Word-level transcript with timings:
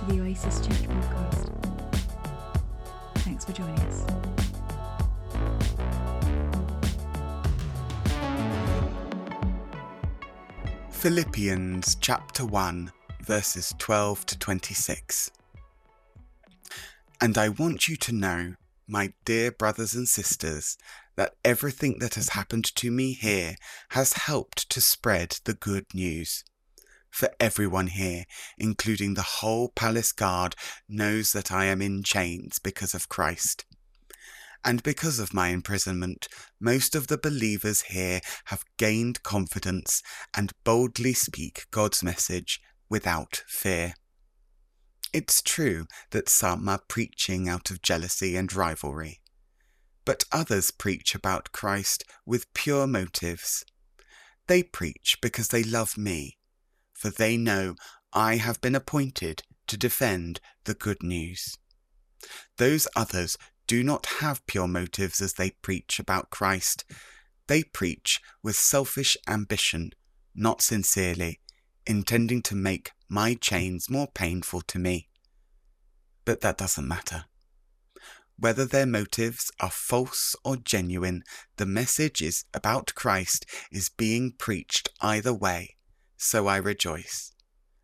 to 0.00 0.06
the 0.06 0.22
Oasis 0.22 0.66
Church 0.66 0.88
podcast. 0.88 1.50
Thanks 3.16 3.44
for 3.44 3.52
joining 3.52 3.78
us. 3.80 4.06
Philippians 10.90 11.96
chapter 11.96 12.46
1, 12.46 12.90
verses 13.20 13.74
12 13.78 14.24
to 14.24 14.38
26. 14.38 15.32
And 17.20 17.36
I 17.36 17.50
want 17.50 17.86
you 17.86 17.96
to 17.96 18.12
know, 18.12 18.54
my 18.88 19.12
dear 19.26 19.52
brothers 19.52 19.94
and 19.94 20.08
sisters, 20.08 20.78
that 21.16 21.34
everything 21.44 21.98
that 21.98 22.14
has 22.14 22.30
happened 22.30 22.74
to 22.76 22.90
me 22.90 23.12
here 23.12 23.56
has 23.90 24.14
helped 24.14 24.70
to 24.70 24.80
spread 24.80 25.40
the 25.44 25.52
good 25.52 25.84
news. 25.92 26.42
For 27.10 27.30
everyone 27.40 27.88
here, 27.88 28.24
including 28.56 29.14
the 29.14 29.22
whole 29.22 29.68
palace 29.68 30.12
guard, 30.12 30.54
knows 30.88 31.32
that 31.32 31.50
I 31.50 31.66
am 31.66 31.82
in 31.82 32.02
chains 32.02 32.58
because 32.58 32.94
of 32.94 33.08
Christ. 33.08 33.64
And 34.64 34.82
because 34.82 35.18
of 35.18 35.34
my 35.34 35.48
imprisonment, 35.48 36.28
most 36.60 36.94
of 36.94 37.06
the 37.06 37.18
believers 37.18 37.82
here 37.82 38.20
have 38.46 38.64
gained 38.76 39.22
confidence 39.22 40.02
and 40.36 40.52
boldly 40.64 41.14
speak 41.14 41.66
God's 41.70 42.02
message 42.02 42.60
without 42.88 43.42
fear. 43.46 43.94
It's 45.12 45.42
true 45.42 45.86
that 46.10 46.28
some 46.28 46.68
are 46.68 46.82
preaching 46.86 47.48
out 47.48 47.70
of 47.70 47.82
jealousy 47.82 48.36
and 48.36 48.52
rivalry, 48.52 49.20
but 50.04 50.24
others 50.30 50.70
preach 50.70 51.14
about 51.14 51.52
Christ 51.52 52.04
with 52.24 52.52
pure 52.54 52.86
motives. 52.86 53.64
They 54.46 54.62
preach 54.62 55.18
because 55.22 55.48
they 55.48 55.62
love 55.62 55.96
me, 55.96 56.36
for 57.00 57.08
they 57.08 57.38
know 57.38 57.74
I 58.12 58.36
have 58.36 58.60
been 58.60 58.74
appointed 58.74 59.42
to 59.68 59.78
defend 59.78 60.38
the 60.64 60.74
good 60.74 61.02
news. 61.02 61.56
Those 62.58 62.86
others 62.94 63.38
do 63.66 63.82
not 63.82 64.04
have 64.20 64.46
pure 64.46 64.68
motives 64.68 65.22
as 65.22 65.32
they 65.34 65.52
preach 65.62 65.98
about 65.98 66.28
Christ. 66.28 66.84
They 67.46 67.62
preach 67.62 68.20
with 68.42 68.54
selfish 68.54 69.16
ambition, 69.26 69.92
not 70.34 70.60
sincerely, 70.60 71.40
intending 71.86 72.42
to 72.42 72.54
make 72.54 72.90
my 73.08 73.32
chains 73.32 73.88
more 73.88 74.08
painful 74.08 74.60
to 74.60 74.78
me. 74.78 75.08
But 76.26 76.42
that 76.42 76.58
doesn't 76.58 76.86
matter. 76.86 77.24
Whether 78.36 78.66
their 78.66 78.86
motives 78.86 79.50
are 79.58 79.70
false 79.70 80.36
or 80.44 80.58
genuine, 80.58 81.22
the 81.56 81.66
message 81.66 82.20
is 82.20 82.44
about 82.52 82.94
Christ 82.94 83.46
is 83.72 83.88
being 83.88 84.32
preached 84.36 84.90
either 85.00 85.32
way, 85.32 85.76
so 86.20 86.46
I 86.46 86.56
rejoice. 86.58 87.32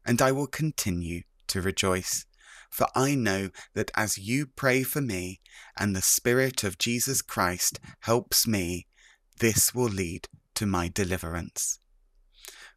And 0.05 0.23
I 0.23 0.31
will 0.31 0.47
continue 0.47 1.23
to 1.48 1.61
rejoice 1.61 2.27
for 2.70 2.89
I 2.95 3.15
know 3.15 3.51
that 3.75 3.91
as 3.95 4.19
you 4.19 4.47
pray 4.47 4.83
for 4.83 5.01
me 5.01 5.41
and 5.79 5.95
the 5.97 6.03
Spirit 6.03 6.64
of 6.64 6.77
Jesus 6.79 7.23
Christ 7.23 7.81
helps 8.01 8.47
me, 8.47 8.87
this 9.39 9.75
will 9.75 9.89
lead 9.89 10.29
to 10.57 10.67
my 10.67 10.89
deliverance. 10.89 11.79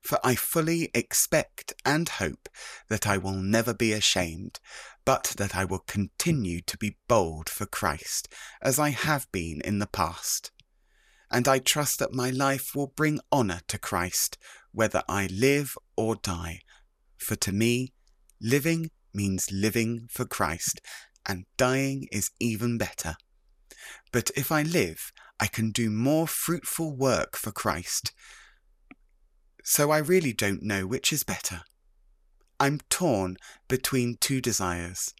For 0.02 0.18
I 0.24 0.36
fully 0.36 0.90
expect 0.94 1.74
and 1.84 2.08
hope 2.08 2.48
that 2.88 3.06
I 3.06 3.18
will 3.18 3.34
never 3.34 3.74
be 3.74 3.92
ashamed, 3.92 4.62
but 5.04 5.34
that 5.38 5.56
I 5.56 5.66
will 5.66 5.80
continue 5.80 6.62
to 6.62 6.78
be 6.78 6.98
bold 7.10 7.50
for 7.50 7.66
Christ, 7.66 8.30
as 8.62 8.80
I 8.80 8.92
have 8.92 9.30
been 9.34 9.60
in 9.66 9.80
the 9.80 9.88
past. 9.88 10.52
And 11.30 11.48
I 11.48 11.60
trust 11.60 12.00
that 12.00 12.14
my 12.14 12.30
life 12.30 12.74
will 12.74 12.88
bring 12.88 13.20
honour 13.32 13.60
to 13.68 13.78
Christ, 13.78 14.38
whether 14.72 15.04
I 15.08 15.28
live 15.28 15.78
or 15.96 16.16
die. 16.16 16.62
For 17.18 17.36
to 17.38 17.52
me, 17.52 17.94
living 18.42 18.92
means 19.14 19.52
living 19.52 20.08
for 20.10 20.26
Christ, 20.26 20.82
and 21.28 21.46
dying 21.58 22.08
is 22.12 22.32
even 22.40 22.78
better. 22.78 23.16
But 24.12 24.32
if 24.36 24.52
I 24.52 24.64
live, 24.64 25.12
I 25.40 25.48
can 25.48 25.72
do 25.72 25.90
more 25.90 26.28
fruitful 26.28 26.96
work 26.96 27.36
for 27.36 27.52
Christ. 27.52 28.12
So 29.64 29.92
I 29.92 30.00
really 30.00 30.34
don't 30.34 30.64
know 30.64 30.88
which 30.88 31.14
is 31.14 31.24
better. 31.24 31.62
I'm 32.60 32.80
torn 32.90 33.38
between 33.68 34.18
two 34.20 34.42
desires. 34.42 35.14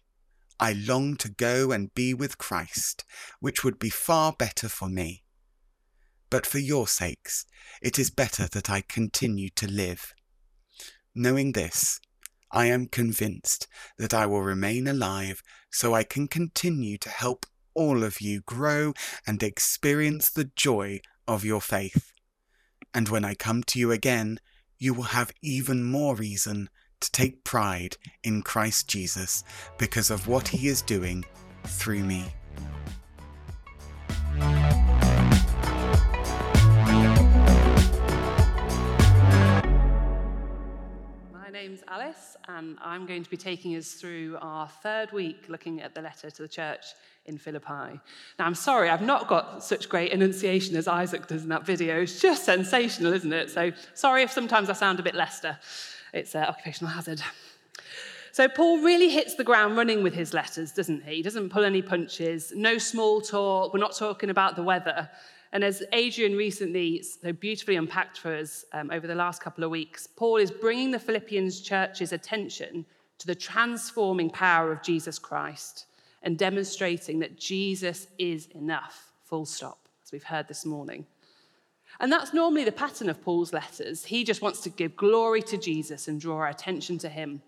I 0.58 0.74
long 0.74 1.16
to 1.16 1.30
go 1.30 1.72
and 1.72 1.94
be 1.94 2.12
with 2.12 2.36
Christ, 2.36 3.04
which 3.40 3.64
would 3.64 3.78
be 3.78 3.88
far 3.88 4.32
better 4.32 4.68
for 4.68 4.88
me. 4.88 5.22
But 6.30 6.46
for 6.46 6.58
your 6.58 6.86
sakes, 6.86 7.44
it 7.82 7.98
is 7.98 8.10
better 8.10 8.46
that 8.48 8.70
I 8.70 8.82
continue 8.82 9.50
to 9.56 9.66
live. 9.66 10.14
Knowing 11.14 11.52
this, 11.52 12.00
I 12.52 12.66
am 12.66 12.86
convinced 12.86 13.66
that 13.98 14.14
I 14.14 14.26
will 14.26 14.42
remain 14.42 14.88
alive 14.88 15.42
so 15.70 15.94
I 15.94 16.04
can 16.04 16.28
continue 16.28 16.98
to 16.98 17.08
help 17.08 17.46
all 17.74 18.02
of 18.02 18.20
you 18.20 18.42
grow 18.42 18.92
and 19.26 19.42
experience 19.42 20.30
the 20.30 20.50
joy 20.56 21.00
of 21.26 21.44
your 21.44 21.60
faith. 21.60 22.12
And 22.92 23.08
when 23.08 23.24
I 23.24 23.34
come 23.34 23.62
to 23.64 23.78
you 23.78 23.92
again, 23.92 24.38
you 24.78 24.94
will 24.94 25.04
have 25.04 25.32
even 25.42 25.84
more 25.84 26.16
reason 26.16 26.68
to 27.00 27.10
take 27.12 27.44
pride 27.44 27.96
in 28.22 28.42
Christ 28.42 28.88
Jesus 28.88 29.44
because 29.78 30.10
of 30.10 30.26
what 30.26 30.48
he 30.48 30.68
is 30.68 30.82
doing 30.82 31.24
through 31.64 32.04
me. 32.04 32.32
Alice, 41.92 42.36
and 42.46 42.78
I'm 42.80 43.04
going 43.04 43.24
to 43.24 43.30
be 43.30 43.36
taking 43.36 43.74
us 43.74 43.94
through 43.94 44.38
our 44.40 44.68
third 44.68 45.10
week 45.10 45.46
looking 45.48 45.80
at 45.80 45.92
the 45.92 46.00
letter 46.00 46.30
to 46.30 46.42
the 46.42 46.46
church 46.46 46.84
in 47.26 47.36
Philippi. 47.36 47.98
Now, 48.38 48.46
I'm 48.46 48.54
sorry, 48.54 48.88
I've 48.88 49.02
not 49.02 49.26
got 49.26 49.64
such 49.64 49.88
great 49.88 50.12
enunciation 50.12 50.76
as 50.76 50.86
Isaac 50.86 51.26
does 51.26 51.42
in 51.42 51.48
that 51.48 51.66
video. 51.66 52.02
It's 52.02 52.20
just 52.20 52.44
sensational, 52.44 53.12
isn't 53.12 53.32
it? 53.32 53.50
So, 53.50 53.72
sorry 53.94 54.22
if 54.22 54.30
sometimes 54.30 54.70
I 54.70 54.74
sound 54.74 55.00
a 55.00 55.02
bit 55.02 55.16
Leicester. 55.16 55.58
It's 56.14 56.36
uh, 56.36 56.38
occupational 56.38 56.92
hazard. 56.92 57.22
So, 58.30 58.46
Paul 58.46 58.84
really 58.84 59.10
hits 59.10 59.34
the 59.34 59.42
ground 59.42 59.76
running 59.76 60.04
with 60.04 60.14
his 60.14 60.32
letters, 60.32 60.70
doesn't 60.70 61.02
he? 61.02 61.16
He 61.16 61.22
doesn't 61.22 61.48
pull 61.50 61.64
any 61.64 61.82
punches, 61.82 62.52
no 62.54 62.78
small 62.78 63.20
talk. 63.20 63.74
We're 63.74 63.80
not 63.80 63.96
talking 63.96 64.30
about 64.30 64.54
the 64.54 64.62
weather. 64.62 65.10
And 65.52 65.64
as 65.64 65.82
Adrian 65.92 66.36
recently 66.36 67.02
so 67.02 67.32
beautifully 67.32 67.76
unpacked 67.76 68.18
for 68.18 68.34
us 68.34 68.64
um, 68.72 68.90
over 68.90 69.06
the 69.06 69.14
last 69.14 69.42
couple 69.42 69.64
of 69.64 69.70
weeks, 69.70 70.06
Paul 70.06 70.36
is 70.36 70.50
bringing 70.50 70.90
the 70.90 70.98
Philippians 70.98 71.60
church's 71.60 72.12
attention 72.12 72.86
to 73.18 73.26
the 73.26 73.34
transforming 73.34 74.30
power 74.30 74.70
of 74.70 74.82
Jesus 74.82 75.18
Christ 75.18 75.86
and 76.22 76.38
demonstrating 76.38 77.18
that 77.20 77.38
Jesus 77.38 78.06
is 78.18 78.46
enough, 78.54 79.12
full 79.24 79.44
stop, 79.44 79.88
as 80.04 80.12
we've 80.12 80.22
heard 80.22 80.46
this 80.46 80.64
morning. 80.64 81.06
And 81.98 82.12
that's 82.12 82.32
normally 82.32 82.64
the 82.64 82.72
pattern 82.72 83.08
of 83.08 83.20
Paul's 83.20 83.52
letters. 83.52 84.04
He 84.04 84.22
just 84.22 84.42
wants 84.42 84.60
to 84.60 84.70
give 84.70 84.96
glory 84.96 85.42
to 85.42 85.58
Jesus 85.58 86.06
and 86.06 86.20
draw 86.20 86.36
our 86.36 86.48
attention 86.48 86.96
to 86.98 87.08
him. 87.08 87.42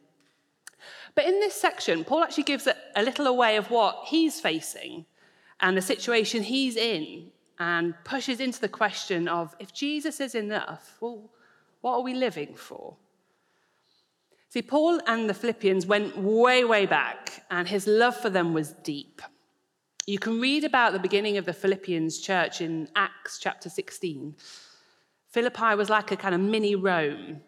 But 1.14 1.26
in 1.26 1.38
this 1.38 1.54
section, 1.54 2.04
Paul 2.04 2.24
actually 2.24 2.44
gives 2.44 2.66
a, 2.66 2.74
a 2.96 3.02
little 3.02 3.28
away 3.28 3.56
of 3.56 3.70
what 3.70 4.06
he's 4.06 4.40
facing 4.40 5.06
and 5.60 5.76
the 5.76 5.82
situation 5.82 6.42
he's 6.42 6.76
in 6.76 7.30
and 7.62 7.94
pushes 8.02 8.40
into 8.40 8.60
the 8.60 8.68
question 8.68 9.28
of 9.28 9.54
if 9.60 9.72
Jesus 9.72 10.18
is 10.18 10.34
enough, 10.34 10.96
well, 11.00 11.30
what 11.80 11.94
are 11.94 12.02
we 12.02 12.12
living 12.12 12.56
for? 12.56 12.96
See, 14.48 14.62
Paul 14.62 15.00
and 15.06 15.30
the 15.30 15.34
Philippians 15.34 15.86
went 15.86 16.18
way, 16.18 16.64
way 16.64 16.86
back, 16.86 17.44
and 17.52 17.68
his 17.68 17.86
love 17.86 18.16
for 18.16 18.30
them 18.30 18.52
was 18.52 18.72
deep. 18.82 19.22
You 20.08 20.18
can 20.18 20.40
read 20.40 20.64
about 20.64 20.92
the 20.92 20.98
beginning 20.98 21.36
of 21.36 21.44
the 21.44 21.52
Philippians 21.52 22.18
church 22.18 22.60
in 22.60 22.88
Acts 22.96 23.38
chapter 23.38 23.68
16. 23.68 24.34
Philippi 25.28 25.76
was 25.76 25.88
like 25.88 26.10
a 26.10 26.16
kind 26.16 26.34
of 26.34 26.40
mini 26.40 26.74
Rome. 26.74 27.42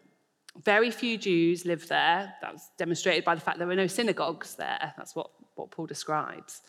Very 0.63 0.93
few 0.93 1.19
Jews 1.19 1.67
lived 1.67 1.89
there. 1.89 2.33
That 2.41 2.53
was 2.53 2.71
demonstrated 2.79 3.25
by 3.25 3.35
the 3.35 3.41
fact 3.41 3.59
there 3.59 3.67
were 3.67 3.75
no 3.75 3.89
synagogues 3.89 4.55
there. 4.55 4.95
That's 4.97 5.17
what, 5.17 5.31
what 5.57 5.73
Paul 5.73 5.87
describes. 5.87 6.63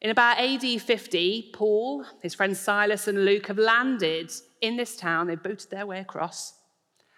In 0.00 0.10
about 0.10 0.38
AD 0.38 0.62
50, 0.80 1.50
Paul, 1.52 2.04
his 2.22 2.34
friends 2.34 2.60
Silas 2.60 3.08
and 3.08 3.24
Luke 3.24 3.48
have 3.48 3.58
landed 3.58 4.30
in 4.60 4.76
this 4.76 4.96
town. 4.96 5.26
They've 5.26 5.42
boated 5.42 5.70
their 5.70 5.86
way 5.86 6.00
across 6.00 6.54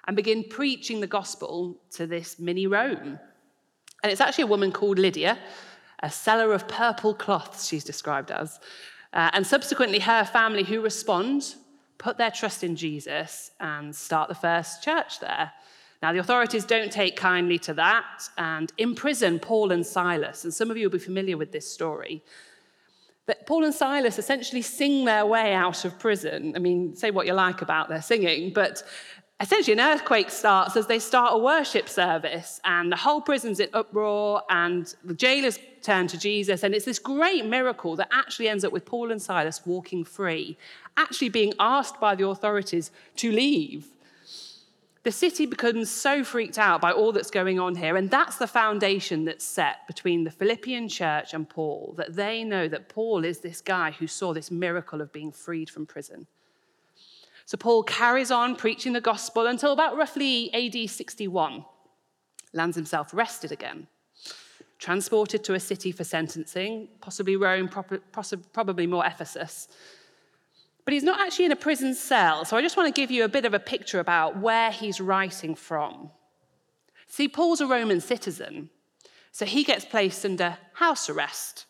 and 0.07 0.17
begin 0.17 0.45
preaching 0.49 1.01
the 1.01 1.07
gospel 1.07 1.77
to 1.93 2.07
this 2.07 2.39
mini 2.39 2.67
Rome. 2.67 3.19
And 4.03 4.11
it's 4.11 4.21
actually 4.21 4.45
a 4.45 4.49
woman 4.49 4.73
called 4.73 4.99
Lydia, 4.99 5.39
a 6.03 6.11
seller 6.11 6.55
of 6.55 6.67
purple 6.69 7.13
cloths, 7.13 7.69
she's 7.69 7.85
described 7.85 8.31
as. 8.31 8.59
Uh, 9.13 9.29
and 9.35 9.47
subsequently, 9.47 9.99
her 9.99 10.25
family 10.25 10.63
who 10.63 10.81
respond, 10.81 11.55
put 11.99 12.17
their 12.17 12.31
trust 12.31 12.65
in 12.65 12.77
Jesus, 12.77 13.51
and 13.61 13.95
start 13.95 14.31
the 14.31 14.35
first 14.35 14.83
church 14.83 15.21
there. 15.21 15.53
Now, 16.03 16.15
the 16.15 16.19
authorities 16.21 16.65
don't 16.65 16.91
take 16.91 17.17
kindly 17.17 17.59
to 17.59 17.75
that 17.75 18.31
and 18.39 18.73
imprison 18.79 19.39
Paul 19.39 19.71
and 19.71 19.85
Silas. 19.85 20.45
And 20.45 20.55
some 20.55 20.71
of 20.71 20.79
you 20.79 20.87
will 20.87 20.93
be 20.93 20.99
familiar 20.99 21.37
with 21.37 21.53
this 21.53 21.71
story. 21.71 22.25
But 23.31 23.47
Paul 23.47 23.63
and 23.63 23.73
Silas 23.73 24.19
essentially 24.19 24.61
sing 24.61 25.05
their 25.05 25.25
way 25.25 25.55
out 25.55 25.85
of 25.85 25.97
prison. 26.01 26.53
I 26.57 26.59
mean, 26.59 26.97
say 26.97 27.13
what 27.13 27.29
you 27.29 27.33
like 27.33 27.63
about 27.63 27.89
their 27.89 28.03
singing, 28.03 28.53
but 28.53 28.83
essentially 29.41 29.73
an 29.73 29.79
earthquake 29.79 30.31
starts 30.31 30.75
as 30.75 30.89
they 30.89 30.99
start 30.99 31.35
a 31.35 31.39
worship 31.39 31.89
service 31.89 32.61
and 32.65 32.91
the 32.91 32.97
whole 32.97 33.21
prison's 33.21 33.61
in 33.61 33.69
uproar 33.73 34.43
and 34.51 34.97
the 35.05 35.15
jailers 35.15 35.61
turn 35.81 36.09
to 36.09 36.19
jesus 36.19 36.65
and 36.65 36.75
it's 36.75 36.85
this 36.85 36.99
great 36.99 37.47
miracle 37.47 37.95
that 37.97 38.09
actually 38.13 38.49
ends 38.49 38.65
up 38.65 38.73
with 38.73 38.85
paul 38.85 39.11
and 39.11 39.23
silas 39.23 39.65
walking 39.65 40.05
free 40.05 40.59
actually 40.99 41.31
being 41.31 41.55
asked 41.59 41.99
by 42.01 42.15
the 42.15 42.27
authorities 42.27 42.91
to 43.17 43.31
leave 43.31 43.87
the 45.03 45.13
city 45.13 45.47
becomes 45.47 45.91
so 45.91 46.23
freaked 46.23 46.59
out 46.59 46.81
by 46.81 46.93
all 46.93 47.13
that's 47.13 47.31
going 47.31 47.59
on 47.59 47.75
here 47.75 47.97
and 47.97 48.11
that's 48.11 48.37
the 48.37 48.47
foundation 48.47 49.25
that's 49.25 49.45
set 49.45 49.87
between 49.87 50.25
the 50.25 50.31
philippian 50.31 50.89
church 50.89 51.35
and 51.35 51.49
paul 51.49 51.95
that 51.97 52.15
they 52.15 52.45
know 52.45 52.69
that 52.69 52.89
paul 52.89 53.25
is 53.25 53.41
this 53.41 53.61
guy 53.61 53.91
who 53.91 54.07
saw 54.07 54.33
this 54.33 54.51
miracle 54.51 55.01
of 55.01 55.13
being 55.13 55.33
freed 55.33 55.71
from 55.71 55.87
prison 55.87 56.27
so 57.51 57.57
Paul 57.57 57.83
carries 57.83 58.31
on 58.31 58.55
preaching 58.55 58.93
the 58.93 59.01
gospel 59.01 59.49
until 59.49 59.73
about 59.73 59.97
roughly 59.97 60.55
AD 60.55 60.89
61, 60.89 61.65
lands 62.53 62.77
himself 62.77 63.13
arrested 63.13 63.51
again, 63.51 63.89
transported 64.79 65.43
to 65.43 65.55
a 65.55 65.59
city 65.59 65.91
for 65.91 66.05
sentencing, 66.05 66.87
possibly 67.01 67.35
Rome, 67.35 67.69
probably 67.69 68.87
more 68.87 69.05
Ephesus. 69.05 69.67
But 70.85 70.95
he's 70.95 71.03
not 71.03 71.21
actually 71.21 71.45
in 71.47 71.53
a 71.53 71.57
prison 71.57 71.95
cell, 71.95 72.45
so 72.45 72.57
I 72.57 72.63
just 72.63 72.77
want 72.77 72.95
to 72.95 73.01
give 73.01 73.11
you 73.11 73.25
a 73.25 73.29
bit 73.29 73.45
of 73.45 73.55
a 73.55 73.59
picture 73.59 74.01
about 74.01 74.39
where 74.39 74.71
he's 74.71 75.01
writing 75.01 75.55
from. 75.55 76.11
See, 77.07 77.29
Paul's 77.29 77.61
a 77.61 77.67
Roman 77.67 78.01
citizen, 78.01 78.71
so 79.33 79.45
he 79.45 79.65
gets 79.65 79.85
placed 79.85 80.25
under 80.25 80.59
house 80.75 81.09
arrest. 81.11 81.67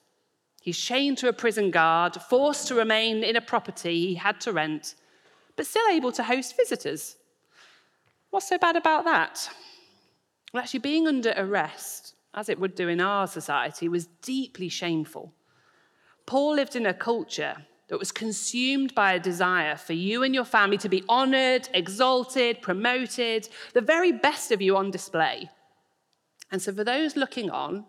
He's 0.63 0.79
chained 0.79 1.19
to 1.19 1.29
a 1.29 1.33
prison 1.33 1.71
guard, 1.71 2.15
forced 2.29 2.69
to 2.69 2.75
remain 2.75 3.25
in 3.25 3.37
a 3.37 3.41
property 3.41 4.09
he 4.09 4.15
had 4.15 4.41
to 4.43 4.53
rent, 4.53 4.95
but 5.57 5.67
still 5.67 5.89
able 5.91 6.13
to 6.13 6.23
host 6.23 6.57
visitors. 6.57 7.17
What's 8.31 8.49
so 8.49 8.59
bad 8.59 8.77
about 8.77 9.05
that? 9.05 9.51
Well, 10.53 10.63
actually, 10.63 10.81
being 10.81 11.09
under 11.09 11.33
arrest, 11.37 12.15
as 12.35 12.49
it 12.49 12.61
would 12.61 12.75
do 12.75 12.89
in 12.89 13.01
our 13.01 13.27
society, 13.27 13.89
was 13.89 14.07
deeply 14.23 14.69
shameful. 14.69 15.33
Paul 16.27 16.55
lived 16.55 16.77
in 16.77 16.87
a 16.87 16.95
culture 16.95 17.57
that 17.91 17.99
was 17.99 18.13
consumed 18.13 18.95
by 18.95 19.13
a 19.13 19.21
desire 19.21 19.77
for 19.77 19.95
you 19.95 20.23
and 20.23 20.33
your 20.33 20.45
family 20.45 20.79
to 20.79 20.89
be 20.89 21.03
honored, 21.09 21.69
exalted, 21.75 22.63
promoted, 22.63 23.49
the 23.75 23.81
very 23.81 24.13
best 24.13 24.53
of 24.53 24.63
you 24.63 24.77
on 24.77 24.93
display. 24.93 25.51
And 26.53 26.63
so, 26.63 26.73
for 26.73 26.85
those 26.85 27.17
looking 27.17 27.51
on, 27.51 27.85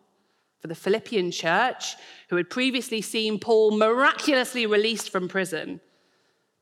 for 0.59 0.67
the 0.67 0.75
Philippian 0.75 1.29
church, 1.29 1.95
who 2.29 2.35
had 2.35 2.49
previously 2.49 3.01
seen 3.01 3.37
Paul 3.37 3.77
miraculously 3.77 4.65
released 4.65 5.11
from 5.11 5.27
prison, 5.27 5.79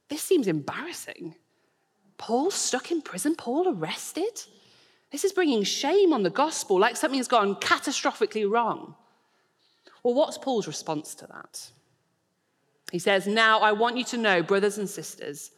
this 0.10 0.22
seems 0.22 0.48
embarrassing. 0.48 1.36
Paul 2.18 2.52
stuck 2.52 2.92
in 2.92 3.02
prison, 3.02 3.36
Paul 3.36 3.70
arrested? 3.70 4.44
This 5.12 5.24
is 5.24 5.32
bringing 5.32 5.64
shame 5.64 6.12
on 6.12 6.24
the 6.24 6.30
gospel, 6.30 6.78
like 6.78 6.98
something's 6.98 7.30
gone 7.30 7.56
catastrophically 7.56 8.50
wrong. 8.50 8.96
Well, 10.04 10.14
what's 10.14 10.38
Paul's 10.38 10.68
response 10.68 11.16
to 11.16 11.28
that? 11.28 11.72
He 12.92 13.00
says, 13.00 13.28
Now 13.28 13.60
I 13.60 13.72
want 13.72 13.98
you 13.98 14.04
to 14.06 14.18
know, 14.18 14.42
brothers 14.42 14.78
and 14.78 14.90
sisters, 14.90 15.52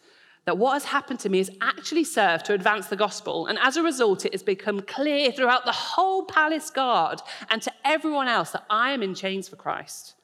that 0.45 0.57
what 0.57 0.73
has 0.73 0.85
happened 0.85 1.19
to 1.19 1.29
me 1.29 1.37
has 1.37 1.51
actually 1.61 2.03
served 2.03 2.45
to 2.45 2.53
advance 2.53 2.87
the 2.87 2.95
gospel. 2.95 3.45
And 3.47 3.59
as 3.59 3.77
a 3.77 3.83
result, 3.83 4.25
it 4.25 4.33
has 4.33 4.43
become 4.43 4.81
clear 4.81 5.31
throughout 5.31 5.65
the 5.65 5.71
whole 5.71 6.25
palace 6.25 6.69
guard 6.71 7.21
and 7.49 7.61
to 7.61 7.71
everyone 7.85 8.27
else 8.27 8.51
that 8.51 8.65
I 8.69 8.91
am 8.91 9.03
in 9.03 9.13
chains 9.13 9.47
for 9.47 9.55
Christ. 9.55 10.15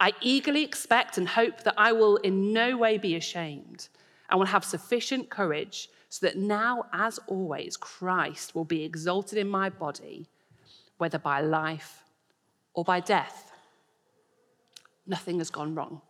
I 0.00 0.12
eagerly 0.22 0.64
expect 0.64 1.18
and 1.18 1.28
hope 1.28 1.64
that 1.64 1.74
I 1.76 1.92
will 1.92 2.16
in 2.16 2.52
no 2.52 2.76
way 2.76 2.98
be 2.98 3.16
ashamed 3.16 3.88
and 4.30 4.38
will 4.38 4.46
have 4.46 4.64
sufficient 4.64 5.28
courage 5.28 5.90
so 6.08 6.24
that 6.26 6.38
now, 6.38 6.86
as 6.92 7.18
always, 7.26 7.76
Christ 7.76 8.54
will 8.54 8.64
be 8.64 8.82
exalted 8.82 9.38
in 9.38 9.48
my 9.48 9.68
body, 9.68 10.28
whether 10.96 11.18
by 11.18 11.40
life 11.42 12.04
or 12.72 12.84
by 12.84 13.00
death. 13.00 13.52
Nothing 15.06 15.38
has 15.38 15.50
gone 15.50 15.74
wrong. 15.74 16.00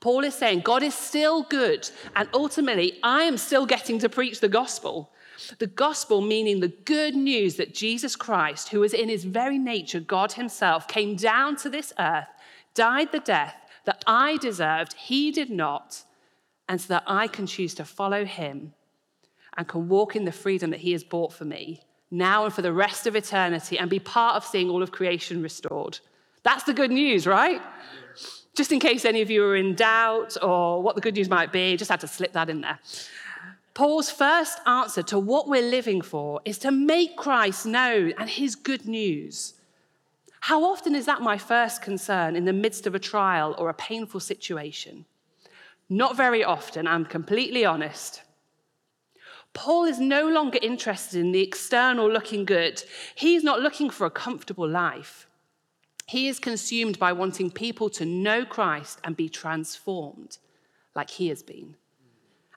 Paul 0.00 0.24
is 0.24 0.34
saying 0.34 0.60
God 0.60 0.82
is 0.82 0.94
still 0.94 1.42
good, 1.44 1.88
and 2.16 2.28
ultimately, 2.34 2.98
I 3.02 3.22
am 3.22 3.36
still 3.36 3.66
getting 3.66 3.98
to 4.00 4.08
preach 4.08 4.40
the 4.40 4.48
gospel. 4.48 5.10
The 5.58 5.66
gospel 5.66 6.20
meaning 6.20 6.60
the 6.60 6.68
good 6.68 7.14
news 7.14 7.56
that 7.56 7.74
Jesus 7.74 8.16
Christ, 8.16 8.68
who 8.68 8.82
is 8.82 8.94
in 8.94 9.08
his 9.08 9.24
very 9.24 9.58
nature 9.58 10.00
God 10.00 10.32
himself, 10.32 10.86
came 10.86 11.16
down 11.16 11.56
to 11.56 11.68
this 11.68 11.92
earth 11.98 12.28
died 12.74 13.12
the 13.12 13.20
death 13.20 13.56
that 13.84 14.02
I 14.06 14.36
deserved, 14.38 14.94
he 14.94 15.30
did 15.30 15.50
not, 15.50 16.02
and 16.68 16.80
so 16.80 16.88
that 16.94 17.04
I 17.06 17.28
can 17.28 17.46
choose 17.46 17.74
to 17.74 17.84
follow 17.84 18.24
him 18.24 18.74
and 19.56 19.68
can 19.68 19.88
walk 19.88 20.16
in 20.16 20.24
the 20.24 20.32
freedom 20.32 20.70
that 20.70 20.80
he 20.80 20.92
has 20.92 21.04
bought 21.04 21.32
for 21.32 21.44
me 21.44 21.82
now 22.10 22.44
and 22.44 22.54
for 22.54 22.62
the 22.62 22.72
rest 22.72 23.06
of 23.06 23.16
eternity 23.16 23.78
and 23.78 23.90
be 23.90 23.98
part 23.98 24.36
of 24.36 24.44
seeing 24.44 24.70
all 24.70 24.82
of 24.82 24.92
creation 24.92 25.42
restored. 25.42 25.98
That's 26.44 26.64
the 26.64 26.74
good 26.74 26.90
news, 26.90 27.26
right? 27.26 27.60
Just 28.54 28.70
in 28.70 28.78
case 28.78 29.04
any 29.04 29.20
of 29.20 29.30
you 29.30 29.44
are 29.44 29.56
in 29.56 29.74
doubt 29.74 30.36
or 30.42 30.80
what 30.80 30.94
the 30.94 31.00
good 31.00 31.14
news 31.14 31.28
might 31.28 31.52
be, 31.52 31.76
just 31.76 31.90
had 31.90 32.00
to 32.00 32.06
slip 32.06 32.32
that 32.32 32.48
in 32.48 32.60
there. 32.60 32.78
Paul's 33.74 34.10
first 34.10 34.60
answer 34.66 35.02
to 35.02 35.18
what 35.18 35.48
we're 35.48 35.68
living 35.68 36.00
for 36.00 36.40
is 36.44 36.58
to 36.58 36.70
make 36.70 37.16
Christ 37.16 37.66
known 37.66 38.12
and 38.16 38.30
his 38.30 38.54
good 38.54 38.86
news. 38.86 39.54
How 40.40 40.62
often 40.62 40.94
is 40.94 41.06
that 41.06 41.22
my 41.22 41.38
first 41.38 41.82
concern 41.82 42.36
in 42.36 42.44
the 42.44 42.52
midst 42.52 42.86
of 42.86 42.94
a 42.94 43.00
trial 43.00 43.54
or 43.58 43.68
a 43.68 43.74
painful 43.74 44.20
situation? 44.20 45.06
Not 45.88 46.16
very 46.16 46.44
often, 46.44 46.86
I'm 46.86 47.04
completely 47.04 47.64
honest. 47.64 48.22
Paul 49.54 49.84
is 49.84 49.98
no 49.98 50.28
longer 50.28 50.58
interested 50.62 51.18
in 51.18 51.32
the 51.32 51.42
external 51.42 52.10
looking 52.10 52.44
good. 52.44 52.82
He's 53.14 53.42
not 53.42 53.60
looking 53.60 53.90
for 53.90 54.06
a 54.06 54.10
comfortable 54.10 54.68
life. 54.68 55.26
He 56.06 56.28
is 56.28 56.38
consumed 56.38 56.98
by 56.98 57.12
wanting 57.12 57.50
people 57.50 57.88
to 57.90 58.04
know 58.04 58.44
Christ 58.44 59.00
and 59.04 59.16
be 59.16 59.28
transformed 59.28 60.38
like 60.94 61.10
he 61.10 61.28
has 61.28 61.42
been. 61.42 61.76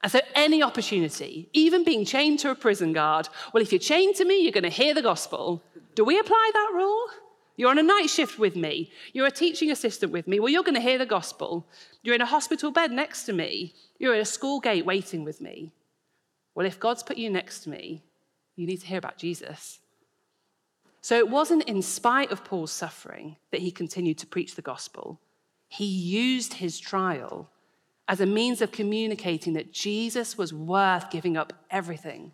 And 0.03 0.11
so, 0.11 0.19
any 0.35 0.61
opportunity, 0.61 1.49
even 1.53 1.83
being 1.83 2.05
chained 2.05 2.39
to 2.39 2.51
a 2.51 2.55
prison 2.55 2.93
guard, 2.93 3.29
well, 3.53 3.63
if 3.63 3.71
you're 3.71 3.79
chained 3.79 4.15
to 4.17 4.25
me, 4.25 4.41
you're 4.41 4.51
going 4.51 4.63
to 4.63 4.69
hear 4.69 4.93
the 4.93 5.01
gospel. 5.01 5.63
Do 5.95 6.05
we 6.05 6.19
apply 6.19 6.51
that 6.53 6.71
rule? 6.73 7.07
You're 7.55 7.71
on 7.71 7.79
a 7.79 7.83
night 7.83 8.09
shift 8.09 8.37
with 8.37 8.55
me. 8.55 8.91
You're 9.13 9.25
a 9.25 9.31
teaching 9.31 9.71
assistant 9.71 10.11
with 10.11 10.27
me. 10.27 10.39
Well, 10.39 10.49
you're 10.49 10.63
going 10.63 10.75
to 10.75 10.81
hear 10.81 10.99
the 10.99 11.07
gospel. 11.07 11.65
You're 12.03 12.13
in 12.13 12.21
a 12.21 12.27
hospital 12.27 12.71
bed 12.71 12.91
next 12.91 13.23
to 13.23 13.33
me. 13.33 13.73
You're 13.97 14.13
at 14.13 14.21
a 14.21 14.25
school 14.25 14.59
gate 14.59 14.85
waiting 14.85 15.23
with 15.23 15.41
me. 15.41 15.71
Well, 16.53 16.67
if 16.67 16.79
God's 16.79 17.01
put 17.01 17.17
you 17.17 17.31
next 17.31 17.61
to 17.61 17.71
me, 17.71 18.03
you 18.55 18.67
need 18.67 18.81
to 18.81 18.87
hear 18.87 18.99
about 18.99 19.17
Jesus. 19.17 19.79
So 21.07 21.15
it 21.15 21.29
wasn't 21.29 21.63
in 21.63 21.81
spite 21.81 22.33
of 22.33 22.43
Paul's 22.43 22.69
suffering 22.69 23.37
that 23.51 23.61
he 23.61 23.71
continued 23.71 24.17
to 24.17 24.27
preach 24.27 24.55
the 24.55 24.61
gospel. 24.61 25.21
He 25.69 25.85
used 25.85 26.55
his 26.55 26.81
trial 26.81 27.49
as 28.09 28.19
a 28.19 28.25
means 28.25 28.61
of 28.61 28.73
communicating 28.73 29.53
that 29.53 29.71
Jesus 29.71 30.37
was 30.37 30.51
worth 30.51 31.09
giving 31.09 31.37
up 31.37 31.53
everything. 31.71 32.33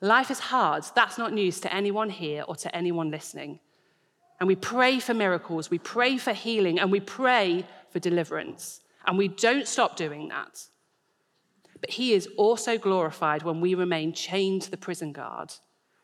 Life 0.00 0.28
is 0.28 0.40
hard. 0.40 0.86
That's 0.96 1.18
not 1.18 1.32
news 1.32 1.60
to 1.60 1.72
anyone 1.72 2.10
here 2.10 2.42
or 2.48 2.56
to 2.56 2.74
anyone 2.74 3.12
listening. 3.12 3.60
And 4.40 4.48
we 4.48 4.56
pray 4.56 4.98
for 4.98 5.14
miracles, 5.14 5.70
we 5.70 5.78
pray 5.78 6.18
for 6.18 6.32
healing, 6.32 6.80
and 6.80 6.90
we 6.90 6.98
pray 6.98 7.64
for 7.90 8.00
deliverance. 8.00 8.80
And 9.06 9.16
we 9.16 9.28
don't 9.28 9.68
stop 9.68 9.94
doing 9.94 10.26
that. 10.30 10.64
But 11.80 11.90
he 11.90 12.12
is 12.12 12.28
also 12.36 12.76
glorified 12.76 13.44
when 13.44 13.60
we 13.60 13.76
remain 13.76 14.12
chained 14.12 14.62
to 14.62 14.70
the 14.72 14.76
prison 14.76 15.12
guard, 15.12 15.52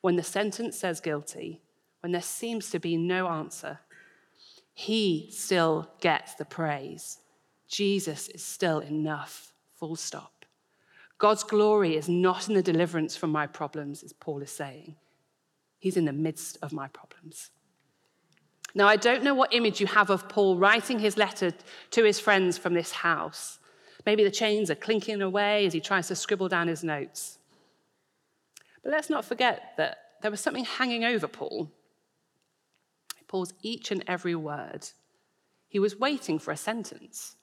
when 0.03 0.15
the 0.15 0.23
sentence 0.23 0.79
says 0.79 1.01
guilty, 1.01 1.63
when 2.05 2.13
there 2.13 2.21
seems 2.21 2.69
to 2.69 2.79
be 2.79 2.99
no 2.99 3.29
answer. 3.29 3.79
He 4.75 5.31
still 5.33 5.89
gets 6.03 6.35
the 6.35 6.45
praise. 6.45 7.21
Jesus 7.67 8.29
is 8.29 8.45
still 8.45 8.81
enough, 8.81 9.55
full 9.79 9.97
stop. 9.97 10.45
God's 11.17 11.45
glory 11.45 11.97
is 11.97 12.07
not 12.07 12.47
in 12.47 12.57
the 12.57 12.63
deliverance 12.63 13.17
from 13.17 13.31
my 13.31 13.47
problems, 13.47 14.03
as 14.03 14.13
Paul 14.13 14.43
is 14.43 14.53
saying. 14.53 14.97
He's 15.79 15.97
in 15.97 16.05
the 16.05 16.13
midst 16.13 16.59
of 16.61 16.75
my 16.75 16.89
problems. 16.89 17.49
Now, 18.75 18.87
I 18.87 18.97
don't 18.97 19.25
know 19.25 19.35
what 19.35 19.55
image 19.55 19.81
you 19.81 19.87
have 19.87 20.11
of 20.11 20.29
Paul 20.29 20.59
writing 20.59 20.99
his 20.99 21.17
letter 21.17 21.55
to 21.93 22.05
his 22.05 22.21
friends 22.21 22.59
from 22.59 22.75
this 22.75 22.93
house. 22.93 23.61
Maybe 24.05 24.25
the 24.25 24.31
chains 24.31 24.71
are 24.71 24.75
clinking 24.75 25.23
away 25.23 25.65
as 25.65 25.73
he 25.73 25.81
tries 25.81 26.09
to 26.09 26.17
scribble 26.17 26.51
down 26.51 26.69
his 26.69 26.85
notes. 26.85 27.39
But 28.83 28.93
let's 28.93 29.09
not 29.09 29.25
forget 29.25 29.73
that 29.79 29.97
there 30.21 30.31
was 30.31 30.41
something 30.43 30.67
hanging 30.67 31.05
over 31.05 31.27
Paul. 31.27 31.71
Paul's 33.35 33.53
each 33.63 33.91
and 33.91 34.05
every 34.07 34.37
word. 34.37 34.91
He 35.67 35.81
was 35.81 35.99
waiting 35.99 36.39
for 36.39 36.53
a 36.53 36.57
sentence, 36.57 37.35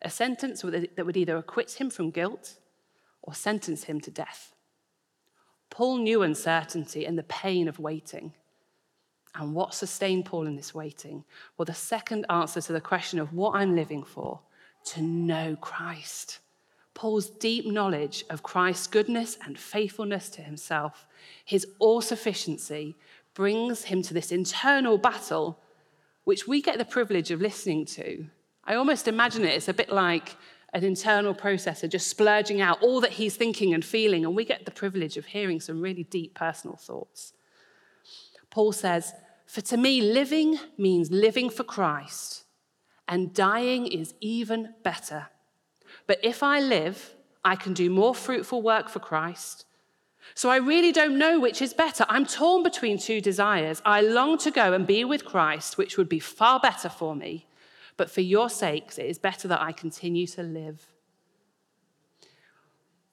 a 0.00 0.08
sentence 0.08 0.62
that 0.62 1.04
would 1.04 1.16
either 1.18 1.36
acquit 1.36 1.72
him 1.72 1.90
from 1.90 2.10
guilt 2.10 2.54
or 3.20 3.34
sentence 3.34 3.84
him 3.84 4.00
to 4.00 4.10
death. 4.10 4.54
Paul 5.68 5.98
knew 5.98 6.22
uncertainty 6.22 7.04
and 7.04 7.18
the 7.18 7.22
pain 7.24 7.68
of 7.68 7.78
waiting. 7.78 8.32
And 9.34 9.54
what 9.54 9.74
sustained 9.74 10.24
Paul 10.24 10.46
in 10.46 10.56
this 10.56 10.74
waiting? 10.74 11.24
Well, 11.58 11.66
the 11.66 11.74
second 11.74 12.24
answer 12.30 12.62
to 12.62 12.72
the 12.72 12.80
question 12.80 13.18
of 13.18 13.34
what 13.34 13.56
I'm 13.56 13.76
living 13.76 14.04
for, 14.04 14.40
to 14.86 15.02
know 15.02 15.54
Christ. 15.60 16.38
Paul's 16.94 17.28
deep 17.28 17.66
knowledge 17.66 18.24
of 18.30 18.42
Christ's 18.42 18.86
goodness 18.86 19.36
and 19.44 19.58
faithfulness 19.58 20.30
to 20.30 20.42
himself, 20.42 21.06
his 21.44 21.66
all 21.78 22.00
sufficiency, 22.00 22.96
brings 23.34 23.84
him 23.84 24.02
to 24.02 24.14
this 24.14 24.32
internal 24.32 24.98
battle, 24.98 25.58
which 26.24 26.46
we 26.46 26.60
get 26.60 26.78
the 26.78 26.84
privilege 26.84 27.30
of 27.30 27.40
listening 27.40 27.86
to. 27.86 28.26
I 28.64 28.74
almost 28.74 29.08
imagine 29.08 29.44
it, 29.44 29.54
it's 29.54 29.68
a 29.68 29.74
bit 29.74 29.90
like 29.90 30.36
an 30.72 30.84
internal 30.84 31.34
processor 31.34 31.88
just 31.88 32.08
splurging 32.08 32.60
out 32.60 32.82
all 32.82 33.00
that 33.00 33.12
he's 33.12 33.36
thinking 33.36 33.74
and 33.74 33.84
feeling, 33.84 34.24
and 34.24 34.36
we 34.36 34.44
get 34.44 34.64
the 34.64 34.70
privilege 34.70 35.16
of 35.16 35.26
hearing 35.26 35.60
some 35.60 35.80
really 35.80 36.04
deep 36.04 36.34
personal 36.34 36.76
thoughts. 36.76 37.32
Paul 38.50 38.72
says, 38.72 39.12
For 39.46 39.60
to 39.62 39.76
me, 39.76 40.00
living 40.00 40.58
means 40.78 41.10
living 41.10 41.50
for 41.50 41.64
Christ, 41.64 42.44
and 43.08 43.34
dying 43.34 43.86
is 43.86 44.14
even 44.20 44.74
better. 44.82 45.28
But 46.06 46.18
if 46.22 46.42
I 46.42 46.60
live, 46.60 47.14
I 47.44 47.56
can 47.56 47.72
do 47.72 47.90
more 47.90 48.14
fruitful 48.14 48.62
work 48.62 48.88
for 48.88 49.00
Christ. 49.00 49.64
So 50.34 50.50
I 50.50 50.56
really 50.56 50.92
don't 50.92 51.18
know 51.18 51.40
which 51.40 51.60
is 51.60 51.74
better. 51.74 52.04
I'm 52.08 52.26
torn 52.26 52.62
between 52.62 52.98
two 52.98 53.20
desires. 53.20 53.82
I 53.84 54.00
long 54.00 54.38
to 54.38 54.50
go 54.50 54.72
and 54.72 54.86
be 54.86 55.04
with 55.04 55.24
Christ, 55.24 55.76
which 55.76 55.96
would 55.96 56.08
be 56.08 56.20
far 56.20 56.60
better 56.60 56.88
for 56.88 57.14
me. 57.14 57.46
But 57.96 58.10
for 58.10 58.20
your 58.20 58.48
sakes, 58.48 58.98
it 58.98 59.06
is 59.06 59.18
better 59.18 59.48
that 59.48 59.60
I 59.60 59.72
continue 59.72 60.26
to 60.28 60.42
live. 60.42 60.86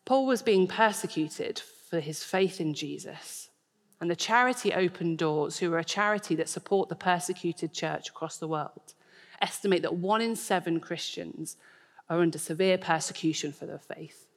Paul 0.05 0.25
was 0.25 0.41
being 0.41 0.67
persecuted 0.67 1.61
for 1.89 1.99
his 1.99 2.23
faith 2.23 2.61
in 2.61 2.73
Jesus. 2.73 3.49
And 3.99 4.09
the 4.09 4.15
charity 4.15 4.73
Open 4.73 5.15
Doors, 5.15 5.57
who 5.57 5.73
are 5.73 5.79
a 5.79 5.83
charity 5.83 6.35
that 6.35 6.49
support 6.49 6.87
the 6.87 6.95
persecuted 6.95 7.73
church 7.73 8.09
across 8.09 8.37
the 8.37 8.47
world, 8.47 8.93
estimate 9.41 9.81
that 9.81 9.95
one 9.95 10.21
in 10.21 10.35
seven 10.35 10.79
Christians 10.79 11.57
are 12.09 12.21
under 12.21 12.37
severe 12.37 12.77
persecution 12.77 13.51
for 13.51 13.65
their 13.65 13.79
faith. 13.79 14.27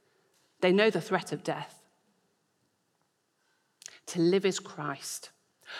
They 0.61 0.73
know 0.73 0.91
the 0.91 1.01
threat 1.01 1.33
of 1.33 1.45
death. 1.45 1.80
To 4.11 4.21
live 4.21 4.45
is 4.45 4.59
Christ. 4.59 5.31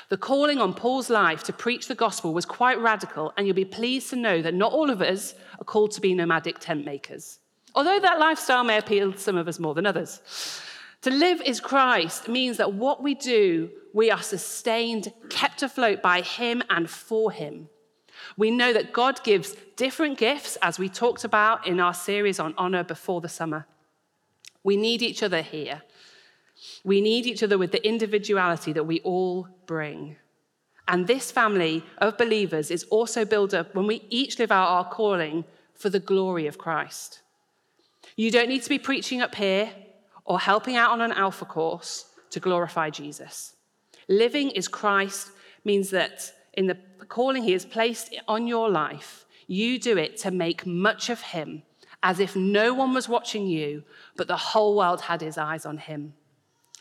The 0.09 0.17
calling 0.17 0.61
on 0.61 0.73
Paul's 0.73 1.11
life 1.11 1.43
to 1.45 1.53
preach 1.53 1.89
the 1.89 1.97
gospel 1.97 2.33
was 2.33 2.47
quite 2.47 2.79
radical, 2.79 3.33
and 3.37 3.45
you'll 3.45 3.57
be 3.57 3.65
pleased 3.65 4.11
to 4.11 4.17
know 4.17 4.41
that 4.41 4.55
not 4.55 4.73
all 4.73 4.89
of 4.89 5.03
us 5.03 5.35
are 5.59 5.65
called 5.65 5.91
to 5.93 6.01
be 6.01 6.15
nomadic 6.15 6.61
tent 6.61 6.85
makers, 6.85 7.41
although 7.75 7.99
that 7.99 8.21
lifestyle 8.21 8.63
may 8.63 8.79
appeal 8.79 9.13
to 9.13 9.19
some 9.19 9.37
of 9.37 9.49
us 9.49 9.59
more 9.59 9.75
than 9.75 9.85
others. 9.85 10.21
To 11.03 11.11
live 11.11 11.41
is 11.41 11.59
Christ 11.59 12.29
means 12.29 12.57
that 12.59 12.73
what 12.73 13.03
we 13.03 13.17
do, 13.17 13.69
we 13.93 14.13
are 14.13 14.23
sustained, 14.23 15.13
kept 15.29 15.65
afloat 15.65 16.01
by 16.01 16.21
Him 16.21 16.63
and 16.71 16.89
for 16.89 17.33
Him. 17.33 17.69
We 18.37 18.53
know 18.53 18.73
that 18.73 18.93
God 18.93 19.25
gives 19.25 19.57
different 19.75 20.19
gifts, 20.19 20.57
as 20.63 20.79
we 20.79 20.89
talked 20.89 21.25
about 21.25 21.67
in 21.67 21.81
our 21.81 21.95
series 21.95 22.39
on 22.39 22.55
honor 22.57 22.85
before 22.85 23.21
the 23.21 23.29
summer. 23.29 23.67
We 24.63 24.77
need 24.77 25.03
each 25.03 25.25
other 25.25 25.43
here. 25.43 25.83
We 26.85 27.01
need 27.01 27.27
each 27.27 27.43
other 27.43 27.59
with 27.59 27.73
the 27.73 27.87
individuality 27.87 28.73
that 28.73 28.85
we 28.85 29.01
all 29.01 29.49
bring. 29.67 30.17
And 30.89 31.07
this 31.07 31.31
family 31.31 31.85
of 31.99 32.19
believers 32.19 32.71
is 32.71 32.85
also 32.85 33.25
built 33.25 33.55
up 33.55 33.75
when 33.75 33.87
we 33.87 34.05
each 34.11 34.39
live 34.39 34.51
out 34.51 34.69
our 34.69 34.89
calling 34.89 35.45
for 35.75 35.89
the 35.89 36.01
glory 36.01 36.47
of 36.47 36.59
Christ. 36.59 37.21
You 38.17 38.31
don't 38.31 38.49
need 38.49 38.63
to 38.63 38.69
be 38.69 38.79
preaching 38.79 39.23
up 39.23 39.35
here 39.35 39.71
or 40.25 40.41
helping 40.41 40.77
out 40.77 40.91
on 40.91 41.01
an 41.01 41.13
alpha 41.13 41.45
course 41.45 42.07
to 42.31 42.41
glorify 42.41 42.91
Jesus. 42.91 43.55
Living 44.09 44.51
is 44.51 44.69
Christ 44.69 45.31
means 45.65 45.91
that 45.91 46.33
in 46.55 46.67
the 46.67 46.79
calling 47.09 47.45
he 47.45 47.53
has 47.53 47.65
placed 47.65 48.15
on 48.27 48.47
your 48.47 48.69
life, 48.69 49.25
you 49.47 49.79
do 49.79 49.97
it 49.97 50.17
to 50.19 50.31
make 50.31 50.67
much 50.67 51.09
of 51.09 51.21
him, 51.21 51.63
as 52.03 52.21
if 52.21 52.35
no 52.35 52.75
one 52.75 52.95
was 52.95 53.09
watching 53.09 53.47
you, 53.47 53.85
but 54.17 54.29
the 54.29 54.37
whole 54.37 54.77
world 54.77 55.03
had 55.03 55.21
his 55.21 55.39
eyes 55.39 55.65
on 55.65 55.79
him 55.79 56.15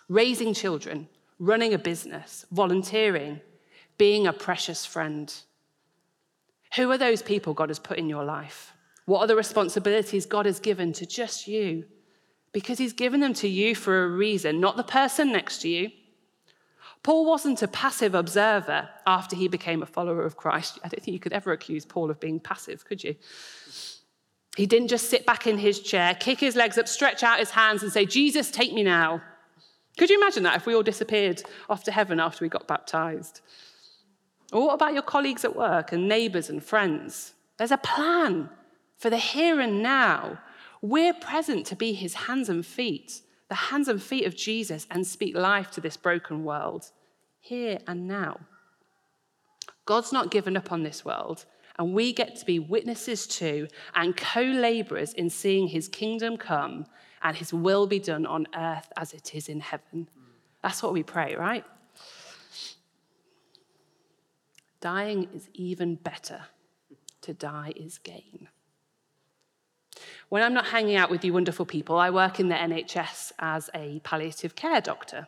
raising 0.10 0.54
children, 0.54 1.08
running 1.38 1.74
a 1.74 1.78
business, 1.78 2.46
volunteering, 2.52 3.40
being 3.98 4.28
a 4.28 4.34
precious 4.34 4.86
friend. 4.86 5.34
Who 6.76 6.92
are 6.92 6.98
those 6.98 7.22
people 7.22 7.54
God 7.54 7.70
has 7.70 7.80
put 7.80 7.98
in 7.98 8.10
your 8.10 8.24
life? 8.24 8.74
What 9.06 9.22
are 9.22 9.28
the 9.28 9.36
responsibilities 9.36 10.26
God 10.26 10.46
has 10.46 10.60
given 10.60 10.92
to 10.94 11.06
just 11.06 11.48
you? 11.48 11.86
Because 12.52 12.78
He's 12.78 12.94
given 12.94 13.22
them 13.22 13.34
to 13.36 13.48
you 13.48 13.76
for 13.76 14.04
a 14.04 14.10
reason, 14.10 14.60
not 14.60 14.76
the 14.76 14.84
person 14.84 15.32
next 15.32 15.60
to 15.60 15.70
you. 15.70 15.92
Paul 17.02 17.26
wasn't 17.26 17.62
a 17.62 17.68
passive 17.68 18.14
observer 18.14 18.90
after 19.08 19.36
he 19.36 19.48
became 19.48 19.82
a 19.82 19.86
follower 19.86 20.24
of 20.24 20.36
Christ. 20.36 20.80
I 20.84 20.90
don't 20.90 21.02
think 21.02 21.14
you 21.14 21.20
could 21.20 21.32
ever 21.32 21.54
accuse 21.54 21.86
Paul 21.86 22.12
of 22.12 22.20
being 22.20 22.42
passive, 22.42 22.84
could 22.84 23.04
you? 23.04 23.16
He 24.58 24.66
didn't 24.66 24.90
just 24.90 25.10
sit 25.10 25.26
back 25.26 25.48
in 25.48 25.58
his 25.58 25.80
chair, 25.80 26.14
kick 26.16 26.40
his 26.40 26.58
legs 26.58 26.78
up, 26.78 26.90
stretch 26.90 27.24
out 27.24 27.40
his 27.40 27.52
hands, 27.52 27.84
and 27.84 27.92
say, 27.92 28.06
Jesus, 28.06 28.52
take 28.52 28.74
me 28.74 28.84
now. 28.84 29.22
Could 30.00 30.10
you 30.10 30.18
imagine 30.18 30.44
that 30.44 30.56
if 30.56 30.66
we 30.66 30.74
all 30.74 30.82
disappeared 30.82 31.44
off 31.70 31.84
to 31.84 31.92
heaven 31.92 32.22
after 32.22 32.46
we 32.46 32.48
got 32.48 32.68
baptized? 32.68 33.42
Or 34.54 34.68
what 34.68 34.76
about 34.76 34.94
your 34.94 35.04
colleagues 35.04 35.44
at 35.44 35.58
work 35.58 35.92
and 35.92 36.08
neighbors 36.08 36.50
and 36.50 36.64
friends? 36.64 37.34
There's 37.58 37.74
a 37.74 37.78
plan 37.78 38.50
for 38.96 39.10
the 39.10 39.18
here 39.18 39.60
and 39.60 39.84
now. 39.84 40.40
We're 40.82 41.14
present 41.14 41.66
to 41.66 41.76
be 41.76 41.92
his 41.92 42.14
hands 42.14 42.48
and 42.48 42.66
feet, 42.66 43.24
the 43.50 43.56
hands 43.56 43.90
and 43.90 44.02
feet 44.02 44.26
of 44.26 44.38
Jesus, 44.38 44.88
and 44.90 45.06
speak 45.06 45.36
life 45.36 45.70
to 45.72 45.82
this 45.82 45.98
broken 45.98 46.46
world, 46.46 46.92
here 47.42 47.80
and 47.86 48.08
now. 48.08 48.40
God's 49.84 50.14
not 50.14 50.32
given 50.32 50.56
up 50.56 50.72
on 50.72 50.84
this 50.84 51.04
world, 51.04 51.44
and 51.78 51.94
we 51.94 52.14
get 52.14 52.38
to 52.38 52.46
be 52.46 52.58
witnesses 52.58 53.28
to 53.28 53.68
and 53.96 54.16
co 54.16 54.44
laborers 54.44 55.12
in 55.12 55.30
seeing 55.30 55.68
his 55.68 55.90
kingdom 55.90 56.38
come 56.38 56.86
and 57.22 57.36
his 57.36 57.54
will 57.54 57.88
be 57.88 58.00
done 58.00 58.26
on 58.26 58.48
earth 58.56 58.92
as 58.98 59.14
it 59.14 59.36
is 59.36 59.50
in 59.50 59.60
heaven. 59.60 60.10
That's 60.62 60.84
what 60.84 60.94
we 60.94 61.04
pray, 61.04 61.36
right? 61.36 61.66
Dying 64.82 65.28
is 65.34 65.50
even 65.54 65.96
better. 65.96 66.42
To 67.24 67.34
die 67.34 67.74
is 67.76 67.98
gain. 67.98 68.48
When 70.30 70.42
I'm 70.42 70.54
not 70.54 70.68
hanging 70.68 70.96
out 70.96 71.10
with 71.10 71.26
you 71.26 71.34
wonderful 71.34 71.66
people, 71.66 71.98
I 71.98 72.10
work 72.10 72.40
in 72.40 72.48
the 72.48 72.56
NHS 72.56 73.34
as 73.40 73.70
a 73.74 74.00
palliative 74.04 74.56
care 74.56 74.80
doctor. 74.80 75.28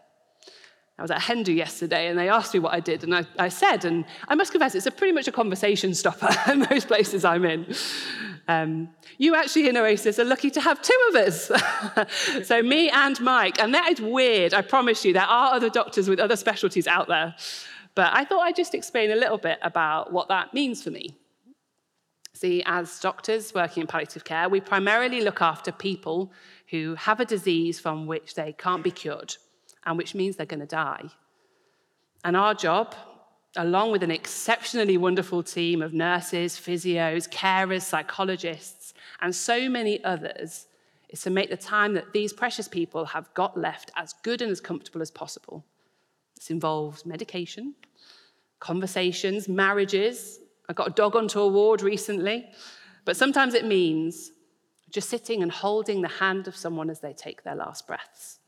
I 0.97 1.01
was 1.01 1.11
at 1.11 1.21
Hendu 1.21 1.55
yesterday 1.55 2.07
and 2.07 2.17
they 2.17 2.29
asked 2.29 2.53
me 2.53 2.59
what 2.59 2.73
I 2.73 2.79
did, 2.79 3.03
and 3.03 3.15
I, 3.15 3.25
I 3.39 3.49
said, 3.49 3.85
and 3.85 4.05
I 4.27 4.35
must 4.35 4.51
confess, 4.51 4.75
it's 4.75 4.85
a 4.85 4.91
pretty 4.91 5.13
much 5.13 5.27
a 5.27 5.31
conversation 5.31 5.93
stopper 5.95 6.29
in 6.51 6.59
most 6.69 6.87
places 6.87 7.25
I'm 7.25 7.43
in. 7.43 7.73
Um, 8.51 8.89
you 9.17 9.35
actually 9.35 9.69
in 9.69 9.77
Oasis 9.77 10.19
are 10.19 10.25
lucky 10.25 10.49
to 10.51 10.61
have 10.61 10.81
two 10.81 10.99
of 11.09 11.15
us. 11.15 11.51
so, 12.47 12.61
me 12.61 12.89
and 12.89 13.19
Mike. 13.21 13.61
And 13.61 13.73
that 13.73 13.89
is 13.91 14.01
weird, 14.01 14.53
I 14.53 14.61
promise 14.61 15.05
you. 15.05 15.13
There 15.13 15.23
are 15.23 15.53
other 15.53 15.69
doctors 15.69 16.09
with 16.09 16.19
other 16.19 16.35
specialties 16.35 16.87
out 16.87 17.07
there. 17.07 17.35
But 17.95 18.11
I 18.13 18.25
thought 18.25 18.41
I'd 18.41 18.55
just 18.55 18.73
explain 18.73 19.11
a 19.11 19.15
little 19.15 19.37
bit 19.37 19.59
about 19.61 20.11
what 20.11 20.27
that 20.29 20.53
means 20.53 20.83
for 20.83 20.91
me. 20.91 21.17
See, 22.33 22.63
as 22.65 22.99
doctors 22.99 23.53
working 23.53 23.81
in 23.81 23.87
palliative 23.87 24.23
care, 24.23 24.49
we 24.49 24.59
primarily 24.59 25.21
look 25.21 25.41
after 25.41 25.71
people 25.71 26.31
who 26.71 26.95
have 26.95 27.19
a 27.19 27.25
disease 27.25 27.79
from 27.79 28.07
which 28.07 28.35
they 28.35 28.53
can't 28.53 28.83
be 28.83 28.91
cured 28.91 29.35
and 29.85 29.97
which 29.97 30.15
means 30.15 30.35
they're 30.35 30.45
going 30.45 30.61
to 30.61 30.65
die. 30.65 31.09
And 32.23 32.35
our 32.35 32.53
job, 32.53 32.95
along 33.57 33.91
with 33.91 34.03
an 34.03 34.11
exceptionally 34.11 34.97
wonderful 34.97 35.43
team 35.43 35.81
of 35.81 35.93
nurses, 35.93 36.55
physios, 36.55 37.29
carers, 37.29 37.81
psychologists, 37.81 38.93
and 39.21 39.35
so 39.35 39.69
many 39.69 40.03
others, 40.03 40.67
is 41.09 41.21
to 41.21 41.29
make 41.29 41.49
the 41.49 41.57
time 41.57 41.93
that 41.93 42.13
these 42.13 42.31
precious 42.31 42.67
people 42.67 43.05
have 43.05 43.33
got 43.33 43.57
left 43.57 43.91
as 43.97 44.13
good 44.23 44.41
and 44.41 44.51
as 44.51 44.61
comfortable 44.61 45.01
as 45.01 45.11
possible. 45.11 45.65
This 46.37 46.49
involves 46.49 47.05
medication, 47.05 47.75
conversations, 48.59 49.49
marriages. 49.49 50.39
I 50.69 50.73
got 50.73 50.87
a 50.87 50.91
dog 50.91 51.17
onto 51.17 51.41
a 51.41 51.47
ward 51.47 51.81
recently, 51.81 52.47
but 53.03 53.17
sometimes 53.17 53.53
it 53.53 53.65
means 53.65 54.31
just 54.89 55.09
sitting 55.09 55.43
and 55.43 55.51
holding 55.51 56.01
the 56.01 56.07
hand 56.07 56.47
of 56.47 56.55
someone 56.55 56.89
as 56.89 57.01
they 57.01 57.13
take 57.13 57.43
their 57.43 57.55
last 57.55 57.87
breaths. 57.87 58.39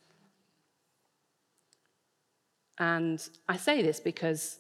And 2.80 3.22
I 3.48 3.58
say 3.58 3.82
this 3.82 4.00
because 4.00 4.60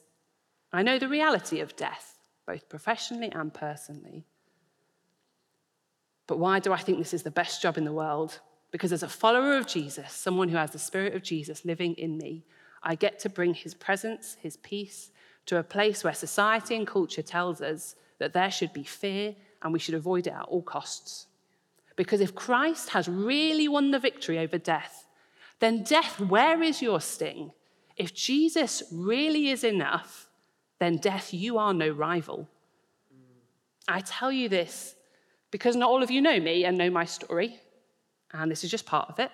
I 0.73 0.81
know 0.81 0.97
the 0.97 1.07
reality 1.07 1.59
of 1.59 1.75
death, 1.75 2.17
both 2.47 2.67
professionally 2.67 3.31
and 3.31 3.53
personally. 3.53 4.25
But 6.25 6.39
why 6.39 6.59
do 6.59 6.73
I 6.73 6.77
think 6.77 6.97
this 6.97 7.13
is 7.13 7.23
the 7.23 7.31
best 7.31 7.61
job 7.61 7.77
in 7.77 7.85
the 7.85 7.93
world? 7.93 8.39
Because 8.71 8.91
as 8.91 9.03
a 9.03 9.07
follower 9.07 9.55
of 9.55 9.67
Jesus, 9.67 10.11
someone 10.11 10.49
who 10.49 10.57
has 10.57 10.71
the 10.71 10.79
Spirit 10.79 11.13
of 11.13 11.21
Jesus 11.21 11.63
living 11.63 11.93
in 11.93 12.17
me, 12.17 12.43
I 12.81 12.95
get 12.95 13.19
to 13.19 13.29
bring 13.29 13.53
his 13.53 13.75
presence, 13.75 14.35
his 14.41 14.57
peace, 14.57 15.11
to 15.45 15.59
a 15.59 15.63
place 15.63 16.03
where 16.03 16.13
society 16.13 16.75
and 16.75 16.87
culture 16.87 17.21
tells 17.21 17.61
us 17.61 17.95
that 18.17 18.33
there 18.33 18.49
should 18.49 18.73
be 18.73 18.83
fear 18.83 19.35
and 19.61 19.71
we 19.71 19.79
should 19.79 19.95
avoid 19.95 20.27
it 20.27 20.33
at 20.33 20.43
all 20.43 20.61
costs. 20.61 21.27
Because 21.95 22.21
if 22.21 22.33
Christ 22.33 22.89
has 22.89 23.07
really 23.07 23.67
won 23.67 23.91
the 23.91 23.99
victory 23.99 24.39
over 24.39 24.57
death, 24.57 25.07
then 25.59 25.83
death, 25.83 26.19
where 26.19 26.63
is 26.63 26.81
your 26.81 26.99
sting? 26.99 27.51
If 27.95 28.13
Jesus 28.13 28.81
really 28.91 29.49
is 29.49 29.63
enough, 29.63 30.29
then 30.83 30.97
death, 30.97 31.33
you 31.33 31.57
are 31.57 31.73
no 31.73 31.89
rival. 31.89 32.47
I 33.87 34.01
tell 34.01 34.31
you 34.31 34.49
this 34.49 34.95
because 35.51 35.75
not 35.75 35.89
all 35.89 36.03
of 36.03 36.11
you 36.11 36.21
know 36.21 36.39
me 36.39 36.65
and 36.65 36.77
know 36.77 36.89
my 36.89 37.05
story. 37.05 37.59
and 38.31 38.49
this 38.49 38.63
is 38.63 38.71
just 38.71 38.85
part 38.85 39.09
of 39.09 39.19
it. 39.19 39.31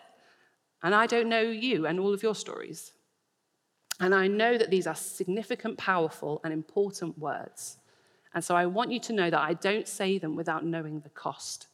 And 0.84 0.94
I 0.94 1.08
don't 1.08 1.30
know 1.30 1.42
you 1.42 1.86
and 1.86 2.00
all 2.00 2.14
of 2.14 2.24
your 2.24 2.36
stories. 2.36 2.92
And 4.00 4.14
I 4.16 4.28
know 4.28 4.58
that 4.58 4.70
these 4.70 4.88
are 4.88 4.96
significant, 4.96 5.78
powerful, 5.78 6.40
and 6.44 6.54
important 6.54 7.18
words. 7.18 7.78
And 8.34 8.44
so 8.44 8.56
I 8.56 8.66
want 8.66 8.92
you 8.92 9.00
to 9.02 9.14
know 9.14 9.30
that 9.30 9.42
I 9.42 9.54
don't 9.54 9.88
say 9.88 10.18
them 10.18 10.36
without 10.36 10.66
knowing 10.66 11.02
the 11.02 11.10
cost. 11.10 11.68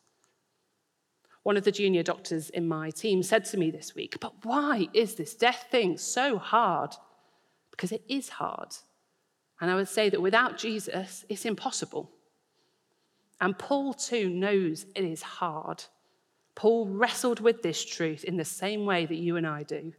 One 1.43 1.57
of 1.57 1.63
the 1.63 1.71
junior 1.71 2.01
doctors 2.01 2.49
in 2.49 2.67
my 2.67 2.89
team 2.89 3.21
said 3.21 3.45
to 3.45 3.57
me 3.57 3.69
this 3.69 3.93
week, 3.93 4.17
But 4.19 4.33
why 4.43 4.87
is 4.93 5.15
this 5.15 5.35
death 5.35 5.67
thing 5.69 5.97
so 5.97 6.39
hard? 6.39 6.95
Because 7.69 7.91
it 7.91 8.03
is 8.07 8.29
hard. 8.29 8.75
And 9.61 9.71
I 9.71 9.75
would 9.75 9.87
say 9.87 10.09
that 10.09 10.21
without 10.21 10.57
Jesus, 10.57 11.25
it's 11.29 11.45
impossible. 11.45 12.11
And 13.41 13.57
Paul 13.57 13.93
too 13.93 14.29
knows 14.29 14.85
it 14.95 15.03
is 15.03 15.21
hard. 15.21 15.83
Paul 16.55 16.87
wrestled 16.87 17.39
with 17.39 17.61
this 17.61 17.83
truth 17.83 18.23
in 18.23 18.37
the 18.37 18.45
same 18.45 18.85
way 18.85 19.05
that 19.05 19.15
you 19.15 19.35
and 19.35 19.45
I 19.45 19.63
do. 19.63 19.93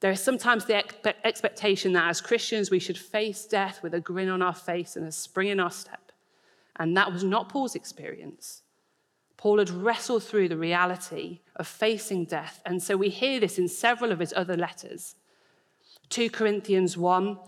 There 0.00 0.12
is 0.12 0.22
sometimes 0.22 0.66
the 0.66 0.84
expectation 1.26 1.94
that 1.94 2.08
as 2.08 2.20
Christians 2.20 2.70
we 2.70 2.78
should 2.78 2.98
face 2.98 3.46
death 3.46 3.82
with 3.82 3.94
a 3.94 4.00
grin 4.00 4.28
on 4.28 4.42
our 4.42 4.54
face 4.54 4.96
and 4.96 5.06
a 5.06 5.12
spring 5.12 5.48
in 5.48 5.60
our 5.60 5.70
step. 5.70 6.12
And 6.76 6.96
that 6.96 7.10
was 7.10 7.24
not 7.24 7.48
Paul's 7.48 7.74
experience. 7.74 8.62
Paul 9.38 9.58
had 9.58 9.70
wrestled 9.70 10.22
through 10.22 10.48
the 10.48 10.56
reality 10.56 11.40
of 11.56 11.66
facing 11.66 12.26
death. 12.26 12.60
And 12.66 12.82
so 12.82 12.96
we 12.96 13.08
hear 13.08 13.40
this 13.40 13.58
in 13.58 13.68
several 13.68 14.12
of 14.12 14.18
his 14.18 14.34
other 14.36 14.56
letters. 14.56 15.14
2 16.10 16.30
Corinthians 16.30 16.96
1 16.96 17.38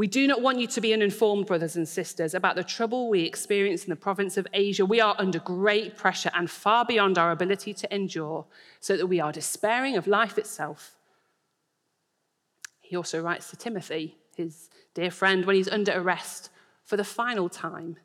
we 0.00 0.06
do 0.06 0.26
not 0.26 0.40
want 0.40 0.58
you 0.58 0.66
to 0.66 0.80
be 0.80 0.94
uninformed, 0.94 1.44
brothers 1.44 1.76
and 1.76 1.86
sisters, 1.86 2.32
about 2.32 2.56
the 2.56 2.64
trouble 2.64 3.10
we 3.10 3.20
experience 3.20 3.84
in 3.84 3.90
the 3.90 3.96
province 3.96 4.38
of 4.38 4.46
Asia. 4.54 4.86
We 4.86 4.98
are 4.98 5.14
under 5.18 5.40
great 5.40 5.94
pressure 5.94 6.30
and 6.32 6.50
far 6.50 6.86
beyond 6.86 7.18
our 7.18 7.32
ability 7.32 7.74
to 7.74 7.94
endure, 7.94 8.46
so 8.80 8.96
that 8.96 9.08
we 9.08 9.20
are 9.20 9.30
despairing 9.30 9.98
of 9.98 10.06
life 10.06 10.38
itself. 10.38 10.96
He 12.80 12.96
also 12.96 13.20
writes 13.20 13.50
to 13.50 13.56
Timothy, 13.56 14.16
his 14.34 14.70
dear 14.94 15.10
friend, 15.10 15.44
when 15.44 15.56
he's 15.56 15.68
under 15.68 15.92
arrest 15.92 16.48
for 16.82 16.96
the 16.96 17.04
final 17.04 17.50
time, 17.50 17.98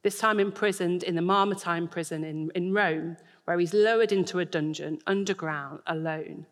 this 0.00 0.18
time 0.18 0.40
imprisoned 0.40 1.02
in 1.02 1.16
the 1.16 1.20
Mamertine 1.20 1.86
prison 1.86 2.24
in, 2.24 2.50
in 2.54 2.72
Rome, 2.72 3.18
where 3.44 3.58
he's 3.58 3.74
lowered 3.74 4.10
into 4.10 4.38
a 4.38 4.46
dungeon 4.46 5.00
underground 5.06 5.80
alone, 5.86 6.46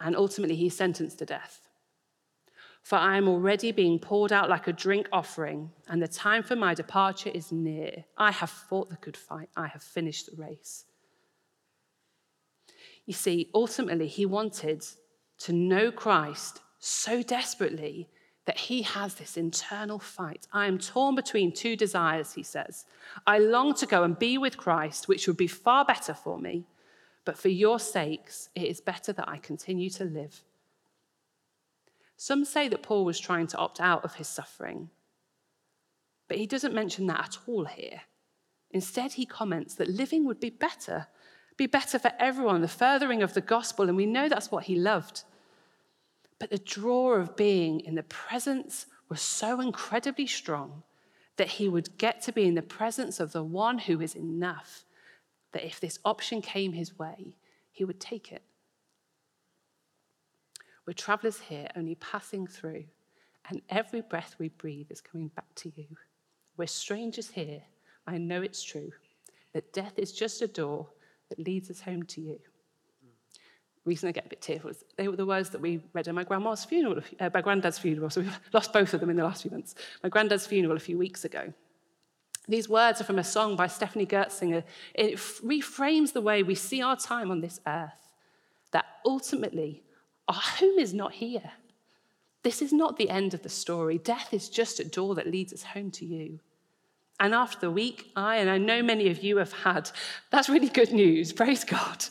and 0.00 0.14
ultimately 0.14 0.56
he's 0.56 0.76
sentenced 0.76 1.18
to 1.20 1.24
death. 1.24 1.67
For 2.82 2.96
I 2.96 3.16
am 3.16 3.28
already 3.28 3.72
being 3.72 3.98
poured 3.98 4.32
out 4.32 4.48
like 4.48 4.66
a 4.66 4.72
drink 4.72 5.08
offering, 5.12 5.70
and 5.88 6.00
the 6.00 6.08
time 6.08 6.42
for 6.42 6.56
my 6.56 6.74
departure 6.74 7.30
is 7.34 7.52
near. 7.52 8.04
I 8.16 8.30
have 8.30 8.50
fought 8.50 8.88
the 8.88 8.96
good 8.96 9.16
fight, 9.16 9.50
I 9.56 9.66
have 9.66 9.82
finished 9.82 10.30
the 10.30 10.42
race. 10.42 10.84
You 13.04 13.14
see, 13.14 13.50
ultimately, 13.54 14.06
he 14.06 14.26
wanted 14.26 14.84
to 15.38 15.52
know 15.52 15.90
Christ 15.90 16.60
so 16.78 17.22
desperately 17.22 18.08
that 18.48 18.58
he 18.58 18.80
has 18.80 19.14
this 19.14 19.36
internal 19.36 19.98
fight. 19.98 20.46
I 20.52 20.66
am 20.66 20.78
torn 20.78 21.14
between 21.14 21.52
two 21.52 21.76
desires, 21.76 22.32
he 22.32 22.42
says. 22.42 22.86
I 23.26 23.38
long 23.38 23.74
to 23.74 23.86
go 23.86 24.04
and 24.04 24.18
be 24.18 24.38
with 24.38 24.56
Christ, 24.56 25.06
which 25.06 25.26
would 25.26 25.36
be 25.36 25.46
far 25.46 25.84
better 25.84 26.14
for 26.14 26.38
me, 26.38 26.64
but 27.26 27.36
for 27.36 27.48
your 27.48 27.78
sakes, 27.78 28.48
it 28.54 28.62
is 28.62 28.80
better 28.80 29.12
that 29.12 29.28
I 29.28 29.36
continue 29.36 29.90
to 29.90 30.04
live. 30.04 30.42
Some 32.20 32.44
say 32.44 32.66
that 32.68 32.82
Paul 32.82 33.04
was 33.04 33.20
trying 33.20 33.46
to 33.46 33.56
opt 33.58 33.80
out 33.80 34.04
of 34.04 34.16
his 34.16 34.26
suffering, 34.26 34.90
but 36.26 36.36
he 36.36 36.46
doesn't 36.46 36.74
mention 36.74 37.06
that 37.06 37.20
at 37.20 37.38
all 37.46 37.64
here. 37.64 38.02
Instead, 38.72 39.12
he 39.12 39.24
comments 39.24 39.76
that 39.76 39.88
living 39.88 40.26
would 40.26 40.40
be 40.40 40.50
better, 40.50 41.06
be 41.56 41.66
better 41.66 41.96
for 41.96 42.10
everyone, 42.18 42.60
the 42.60 42.66
furthering 42.66 43.22
of 43.22 43.34
the 43.34 43.40
gospel, 43.40 43.86
and 43.86 43.96
we 43.96 44.04
know 44.04 44.28
that's 44.28 44.50
what 44.50 44.64
he 44.64 44.74
loved. 44.74 45.22
But 46.40 46.50
the 46.50 46.58
draw 46.58 47.12
of 47.12 47.36
being 47.36 47.78
in 47.80 47.94
the 47.94 48.02
presence 48.02 48.86
was 49.08 49.20
so 49.20 49.60
incredibly 49.60 50.26
strong 50.26 50.82
that 51.36 51.48
he 51.48 51.68
would 51.68 51.98
get 51.98 52.20
to 52.22 52.32
be 52.32 52.46
in 52.46 52.56
the 52.56 52.62
presence 52.62 53.20
of 53.20 53.30
the 53.30 53.44
one 53.44 53.78
who 53.78 54.00
is 54.00 54.16
enough, 54.16 54.84
that 55.52 55.64
if 55.64 55.78
this 55.78 56.00
option 56.04 56.42
came 56.42 56.72
his 56.72 56.98
way, 56.98 57.36
he 57.70 57.84
would 57.84 58.00
take 58.00 58.32
it. 58.32 58.42
We're 60.88 60.94
travelers 60.94 61.38
here, 61.38 61.68
only 61.76 61.96
passing 61.96 62.46
through, 62.46 62.84
and 63.50 63.60
every 63.68 64.00
breath 64.00 64.36
we 64.38 64.48
breathe 64.48 64.86
is 64.88 65.02
coming 65.02 65.28
back 65.28 65.44
to 65.56 65.70
you. 65.76 65.84
We're 66.56 66.66
strangers 66.66 67.28
here. 67.28 67.60
I 68.06 68.16
know 68.16 68.40
it's 68.40 68.62
true 68.62 68.92
that 69.52 69.74
death 69.74 69.98
is 69.98 70.12
just 70.12 70.40
a 70.40 70.48
door 70.48 70.86
that 71.28 71.38
leads 71.40 71.70
us 71.70 71.82
home 71.82 72.04
to 72.04 72.22
you. 72.22 72.38
Reason 73.84 74.08
I 74.08 74.12
get 74.12 74.24
a 74.24 74.28
bit 74.30 74.40
tearful 74.40 74.70
is 74.70 74.82
they 74.96 75.08
were 75.08 75.16
the 75.16 75.26
words 75.26 75.50
that 75.50 75.60
we 75.60 75.82
read 75.92 76.08
at 76.08 76.14
my 76.14 76.24
grandma's 76.24 76.64
funeral, 76.64 77.02
uh, 77.20 77.28
my 77.34 77.42
granddad's 77.42 77.78
funeral. 77.78 78.08
So 78.08 78.22
we've 78.22 78.40
lost 78.54 78.72
both 78.72 78.94
of 78.94 79.00
them 79.00 79.10
in 79.10 79.16
the 79.16 79.24
last 79.24 79.42
few 79.42 79.50
months. 79.50 79.74
My 80.02 80.08
granddad's 80.08 80.46
funeral 80.46 80.78
a 80.78 80.80
few 80.80 80.96
weeks 80.96 81.26
ago. 81.26 81.52
These 82.48 82.66
words 82.66 83.02
are 83.02 83.04
from 83.04 83.18
a 83.18 83.24
song 83.24 83.56
by 83.56 83.66
Stephanie 83.66 84.06
Gretzinger. 84.06 84.64
It 84.94 85.16
reframes 85.16 86.14
the 86.14 86.22
way 86.22 86.42
we 86.42 86.54
see 86.54 86.80
our 86.80 86.96
time 86.96 87.30
on 87.30 87.42
this 87.42 87.60
earth. 87.66 88.14
That 88.70 88.86
ultimately, 89.04 89.82
Ah, 90.28 90.34
our 90.34 90.58
home 90.58 90.78
is 90.78 90.94
not 90.94 91.12
here. 91.14 91.52
This 92.42 92.62
is 92.62 92.72
not 92.72 92.96
the 92.96 93.10
end 93.10 93.34
of 93.34 93.42
the 93.42 93.48
story. 93.48 93.98
Death 93.98 94.32
is 94.32 94.48
just 94.48 94.80
a 94.80 94.84
door 94.84 95.14
that 95.14 95.26
leads 95.26 95.52
us 95.52 95.62
home 95.62 95.90
to 95.92 96.04
you. 96.04 96.40
And 97.20 97.34
after 97.34 97.58
the 97.58 97.70
week 97.70 98.12
I, 98.14 98.36
and 98.36 98.48
I 98.48 98.58
know 98.58 98.82
many 98.82 99.08
of 99.10 99.24
you 99.24 99.38
have 99.38 99.52
had, 99.52 99.90
that's 100.30 100.48
really 100.48 100.68
good 100.68 100.92
news. 100.92 101.32
Praise 101.32 101.64
God. 101.64 102.04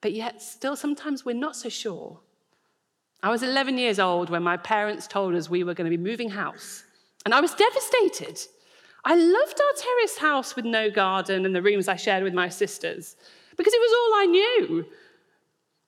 But 0.00 0.12
yet, 0.12 0.42
still, 0.42 0.76
sometimes 0.76 1.24
we're 1.24 1.34
not 1.34 1.54
so 1.54 1.68
sure. 1.68 2.18
I 3.22 3.30
was 3.30 3.42
11 3.42 3.76
years 3.76 3.98
old 3.98 4.30
when 4.30 4.42
my 4.42 4.56
parents 4.56 5.06
told 5.06 5.34
us 5.34 5.50
we 5.50 5.62
were 5.62 5.74
going 5.74 5.90
to 5.90 5.96
be 5.96 6.02
moving 6.02 6.30
house, 6.30 6.84
and 7.24 7.34
I 7.34 7.40
was 7.40 7.54
devastated. 7.54 8.40
I 9.04 9.14
loved 9.14 9.60
our 9.60 9.82
terrace 9.82 10.18
house 10.18 10.56
with 10.56 10.64
no 10.64 10.90
garden 10.90 11.44
and 11.44 11.54
the 11.54 11.62
rooms 11.62 11.86
I 11.86 11.96
shared 11.96 12.22
with 12.22 12.34
my 12.34 12.48
sisters 12.48 13.16
because 13.56 13.72
it 13.72 13.80
was 13.80 13.92
all 13.92 14.20
I 14.20 14.26
knew. 14.26 14.86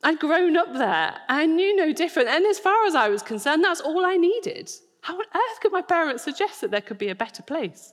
I'd 0.02 0.18
grown 0.18 0.56
up 0.56 0.72
there. 0.72 1.14
I 1.28 1.46
knew 1.46 1.76
no 1.76 1.92
different. 1.92 2.28
And 2.28 2.44
as 2.46 2.58
far 2.58 2.86
as 2.86 2.94
I 2.94 3.08
was 3.08 3.22
concerned, 3.22 3.62
that's 3.62 3.80
all 3.80 4.04
I 4.04 4.16
needed. 4.16 4.70
How 5.02 5.14
on 5.14 5.24
earth 5.34 5.60
could 5.60 5.72
my 5.72 5.82
parents 5.82 6.24
suggest 6.24 6.60
that 6.60 6.70
there 6.70 6.80
could 6.80 6.98
be 6.98 7.08
a 7.08 7.14
better 7.14 7.42
place? 7.42 7.92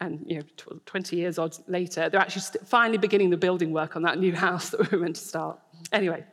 And 0.00 0.24
you 0.26 0.38
know, 0.38 0.78
20 0.84 1.16
years 1.16 1.38
odd 1.38 1.56
later, 1.68 2.08
they're 2.08 2.20
actually 2.20 2.60
finally 2.66 2.98
beginning 2.98 3.30
the 3.30 3.36
building 3.36 3.72
work 3.72 3.94
on 3.94 4.02
that 4.02 4.18
new 4.18 4.34
house 4.46 4.70
that 4.70 4.80
we 4.80 4.96
were 4.96 5.02
meant 5.04 5.16
to 5.16 5.22
start. 5.22 5.58
Anyway, 5.92 6.24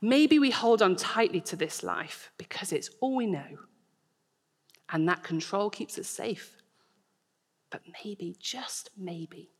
maybe 0.00 0.38
we 0.38 0.50
hold 0.50 0.82
on 0.82 0.94
tightly 0.94 1.40
to 1.42 1.56
this 1.56 1.82
life 1.82 2.30
because 2.38 2.72
it's 2.72 2.90
all 3.00 3.16
we 3.16 3.26
know. 3.26 3.58
And 4.90 5.08
that 5.08 5.22
control 5.22 5.68
keeps 5.68 5.98
us 5.98 6.06
safe. 6.08 6.56
But 7.70 7.82
maybe, 8.04 8.36
just 8.38 8.90
maybe, 8.96 9.50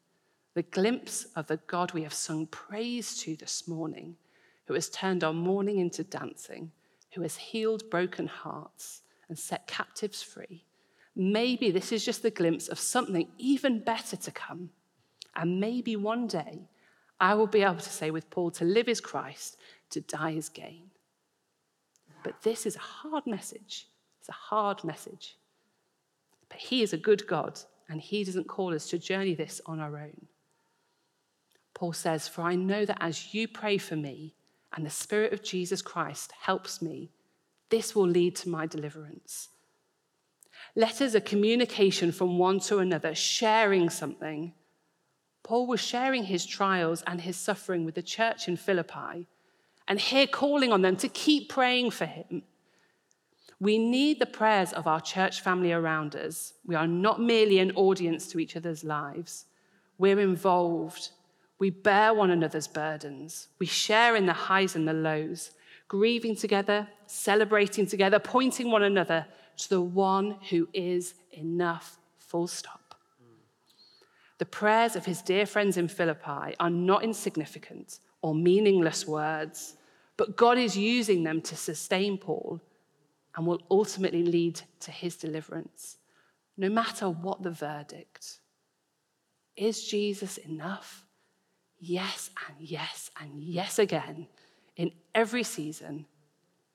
the 0.59 0.62
glimpse 0.62 1.25
of 1.37 1.47
the 1.47 1.61
God 1.68 1.92
we 1.92 2.03
have 2.03 2.12
sung 2.12 2.44
praise 2.44 3.16
to 3.18 3.37
this 3.37 3.68
morning, 3.68 4.16
who 4.66 4.75
has 4.75 4.88
turned 4.88 5.23
our 5.23 5.33
mourning 5.33 5.79
into 5.79 6.03
dancing, 6.03 6.73
who 7.14 7.23
has 7.23 7.37
healed 7.37 7.88
broken 7.90 8.27
hearts 8.27 9.03
and 9.29 9.38
set 9.38 9.68
captives 9.68 10.21
free. 10.21 10.64
Maybe 11.14 11.71
this 11.71 11.92
is 11.92 12.05
just 12.05 12.25
the 12.25 12.33
glimpse 12.33 12.66
of 12.66 12.81
something 12.81 13.29
even 13.38 13.79
better 13.85 14.16
to 14.16 14.33
come. 14.33 14.71
And 15.37 15.61
maybe 15.61 15.94
one 15.94 16.27
day 16.27 16.62
I 17.21 17.35
will 17.35 17.47
be 17.47 17.62
able 17.62 17.77
to 17.77 17.88
say 17.88 18.11
with 18.11 18.29
Paul, 18.29 18.51
to 18.51 18.64
live 18.64 18.88
is 18.88 19.01
Christ, 19.01 19.59
to 19.90 20.01
die 20.01 20.33
is 20.33 20.49
gain. 20.49 20.90
But 22.25 22.42
this 22.42 22.66
is 22.66 22.75
a 22.75 22.81
hard 22.81 23.29
message. 23.29 23.87
It's 24.18 24.29
a 24.29 24.33
hard 24.33 24.83
message. 24.83 25.37
But 26.49 26.59
He 26.59 26.83
is 26.83 26.92
a 26.92 26.99
good 26.99 27.29
God, 27.29 27.61
and 27.88 28.01
He 28.01 28.25
doesn't 28.25 28.49
call 28.49 28.75
us 28.75 28.90
to 28.90 28.99
journey 28.99 29.35
this 29.35 29.61
on 29.64 29.79
our 29.79 29.97
own. 29.97 30.27
Paul 31.79 31.93
says, 31.93 32.27
For 32.27 32.43
I 32.43 32.57
know 32.57 32.85
that 32.85 32.99
as 33.01 33.33
you 33.33 33.47
pray 33.47 33.79
for 33.79 33.95
me 33.95 34.35
and 34.75 34.85
the 34.85 34.91
Spirit 34.91 35.33
of 35.33 35.45
Jesus 35.45 35.81
Christ 35.81 36.33
helps 36.41 36.83
me, 36.83 37.12
this 37.71 37.95
will 37.95 38.09
lead 38.09 38.35
to 38.37 38.49
my 38.49 38.67
deliverance. 38.67 39.51
Letters 40.75 41.14
are 41.14 41.21
communication 41.21 42.11
from 42.11 42.37
one 42.37 42.59
to 42.61 42.79
another, 42.79 43.14
sharing 43.14 43.91
something. 43.91 44.55
Paul 45.45 45.69
was 45.69 45.79
sharing 45.79 46.25
his 46.25 46.45
trials 46.45 47.05
and 47.07 47.21
his 47.21 47.37
suffering 47.37 47.85
with 47.85 47.95
the 47.95 48.03
church 48.03 48.49
in 48.49 48.57
Philippi, 48.57 49.29
and 49.87 50.01
here 50.01 50.27
calling 50.27 50.73
on 50.73 50.83
them 50.83 50.97
to 50.97 51.09
keep 51.09 51.49
praying 51.49 51.93
for 51.93 52.07
him. 52.07 52.43
We 53.61 53.79
need 53.79 54.19
the 54.19 54.27
prayers 54.27 54.73
of 54.73 54.88
our 54.88 55.01
church 55.01 55.43
family 55.43 55.73
around 55.73 56.17
us. 56.17 56.55
We 56.67 56.75
are 56.75 56.88
not 56.88 57.21
merely 57.21 57.61
an 57.61 57.71
audience 57.77 58.27
to 58.33 58.41
each 58.41 58.57
other's 58.57 58.83
lives, 58.83 59.45
we're 59.97 60.19
involved 60.19 61.11
we 61.59 61.71
bear 61.71 62.14
one 62.14 62.31
another's 62.31 62.68
burdens. 62.68 63.49
We 63.59 63.66
share 63.66 64.14
in 64.14 64.27
the 64.27 64.33
highs 64.33 64.77
and 64.77 64.87
the 64.87 64.92
lows, 64.92 65.51
grieving 65.88 66.37
together, 66.37 66.88
celebrating 67.07 67.87
together, 67.87 68.18
pointing 68.18 68.71
one 68.71 68.85
another 68.85 69.27
to 69.57 69.68
the 69.68 69.81
one 69.81 70.37
who 70.51 70.68
is 70.73 71.14
enough, 71.33 71.99
full 72.16 72.47
stop. 72.47 72.94
The 74.38 74.47
prayers 74.47 74.94
of 74.94 75.05
his 75.05 75.21
dear 75.21 75.47
friends 75.47 75.77
in 75.77 75.88
Philippi 75.88 76.55
are 76.61 76.71
not 76.71 77.03
insignificant 77.03 77.99
or 78.23 78.37
meaningless 78.37 79.05
words, 79.05 79.75
but 80.16 80.37
God 80.37 80.59
is 80.59 80.77
using 80.77 81.25
them 81.25 81.40
to 81.42 81.57
sustain 81.57 82.18
Paul 82.18 82.61
and 83.35 83.47
will 83.47 83.62
ultimately 83.68 84.23
lead 84.23 84.61
to 84.81 84.92
his 84.92 85.16
deliverance, 85.16 85.97
no 86.57 86.68
matter 86.68 87.09
what 87.09 87.42
the 87.42 87.51
verdict. 87.51 88.38
Is 89.57 89.85
Jesus 89.88 90.38
enough? 90.38 91.05
Yes, 91.81 92.31
and 92.49 92.57
yes, 92.61 93.11
and 93.21 93.43
yes 93.43 93.79
again. 93.79 94.27
In 94.77 94.93
every 95.14 95.43
season, 95.43 96.07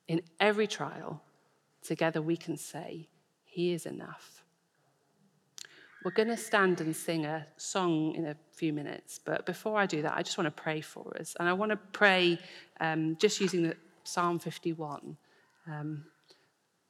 in 0.07 0.21
every 0.39 0.67
trial, 0.67 1.21
together 1.81 2.21
we 2.21 2.37
can 2.37 2.57
say, 2.57 3.09
He 3.43 3.73
is 3.73 3.85
enough. 3.85 4.43
We're 6.03 6.11
going 6.11 6.29
to 6.29 6.37
stand 6.37 6.81
and 6.81 6.93
sing 6.93 7.25
a 7.25 7.47
song 7.55 8.13
in 8.15 8.25
a 8.25 8.35
few 8.51 8.73
minutes, 8.73 9.19
but 9.23 9.45
before 9.45 9.79
I 9.79 9.85
do 9.85 10.01
that, 10.01 10.13
I 10.17 10.21
just 10.21 10.37
want 10.37 10.53
to 10.53 10.61
pray 10.61 10.81
for 10.81 11.15
us. 11.17 11.33
And 11.39 11.47
I 11.47 11.53
want 11.53 11.71
to 11.71 11.77
pray 11.77 12.39
um, 12.81 13.15
just 13.19 13.39
using 13.39 13.63
the 13.63 13.77
Psalm 14.03 14.37
51. 14.37 15.15
Um, 15.65 16.03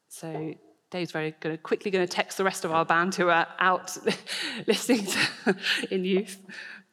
so 0.07 0.55
Dave's 0.89 1.11
very 1.11 1.35
going 1.39 1.55
to 1.55 1.61
quickly 1.61 1.91
going 1.91 2.05
to 2.05 2.11
text 2.11 2.37
the 2.37 2.43
rest 2.43 2.65
of 2.65 2.71
our 2.71 2.85
band 2.85 3.13
who 3.13 3.29
are 3.29 3.47
out 3.59 3.95
listening 4.67 5.05
to, 5.05 5.55
in 5.91 6.05
youth. 6.05 6.39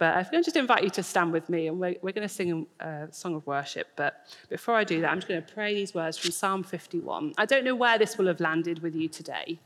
But 0.00 0.16
I'm 0.16 0.24
going 0.30 0.42
to 0.42 0.46
just 0.46 0.56
invite 0.56 0.82
you 0.82 0.88
to 0.88 1.02
stand 1.02 1.30
with 1.30 1.50
me, 1.50 1.66
and 1.66 1.78
we're, 1.78 1.94
we're 2.00 2.14
going 2.14 2.26
to 2.26 2.34
sing 2.34 2.66
a 2.80 3.08
song 3.10 3.34
of 3.34 3.46
worship. 3.46 3.88
But 3.96 4.26
before 4.48 4.74
I 4.74 4.82
do 4.82 5.02
that, 5.02 5.10
I'm 5.10 5.18
just 5.18 5.28
going 5.28 5.42
to 5.42 5.52
pray 5.52 5.74
these 5.74 5.92
words 5.92 6.16
from 6.16 6.30
Psalm 6.30 6.62
51. 6.62 7.34
I 7.36 7.44
don't 7.44 7.64
know 7.64 7.74
where 7.74 7.98
this 7.98 8.16
will 8.16 8.26
have 8.26 8.40
landed 8.40 8.78
with 8.78 8.94
you 8.94 9.08
today. 9.08 9.58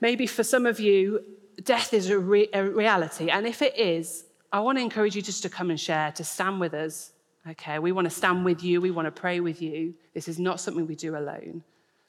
Maybe 0.00 0.26
for 0.26 0.42
some 0.42 0.66
of 0.66 0.80
you, 0.80 1.22
death 1.62 1.94
is 1.94 2.10
a, 2.10 2.18
re- 2.18 2.48
a 2.52 2.68
reality. 2.68 3.30
And 3.30 3.46
if 3.46 3.62
it 3.62 3.78
is, 3.78 4.24
I 4.52 4.58
want 4.58 4.78
to 4.78 4.82
encourage 4.82 5.14
you 5.14 5.22
just 5.22 5.44
to 5.44 5.48
come 5.48 5.70
and 5.70 5.78
share, 5.78 6.10
to 6.10 6.24
stand 6.24 6.58
with 6.58 6.74
us. 6.74 7.12
Okay, 7.48 7.78
we 7.78 7.92
want 7.92 8.06
to 8.06 8.10
stand 8.10 8.44
with 8.44 8.64
you. 8.64 8.80
We 8.80 8.90
want 8.90 9.06
to 9.06 9.12
pray 9.12 9.38
with 9.38 9.62
you. 9.62 9.94
This 10.14 10.26
is 10.26 10.40
not 10.40 10.58
something 10.58 10.84
we 10.84 10.96
do 10.96 11.16
alone. 11.16 11.62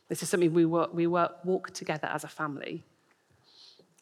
This 0.10 0.24
is 0.24 0.30
something 0.30 0.52
we, 0.52 0.66
work, 0.66 0.96
we 0.96 1.06
work, 1.06 1.46
walk 1.46 1.76
together 1.76 2.08
as 2.08 2.24
a 2.24 2.28
family. 2.28 2.84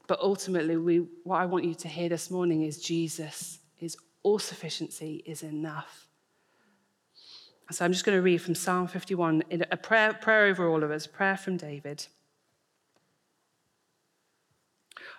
But 0.07 0.19
ultimately, 0.19 0.77
we, 0.77 0.97
what 1.23 1.37
I 1.37 1.45
want 1.45 1.65
you 1.65 1.75
to 1.75 1.87
hear 1.87 2.09
this 2.09 2.29
morning 2.29 2.63
is 2.63 2.81
Jesus, 2.81 3.59
His 3.75 3.95
all 4.21 4.39
sufficiency 4.39 5.23
is 5.25 5.43
enough. 5.43 6.07
So 7.71 7.85
I'm 7.85 7.93
just 7.93 8.05
going 8.05 8.17
to 8.17 8.21
read 8.21 8.41
from 8.41 8.55
Psalm 8.55 8.87
51, 8.87 9.43
a 9.71 9.77
prayer, 9.77 10.13
prayer 10.13 10.45
over 10.47 10.69
all 10.69 10.83
of 10.83 10.91
us, 10.91 11.07
prayer 11.07 11.37
from 11.37 11.57
David. 11.57 12.05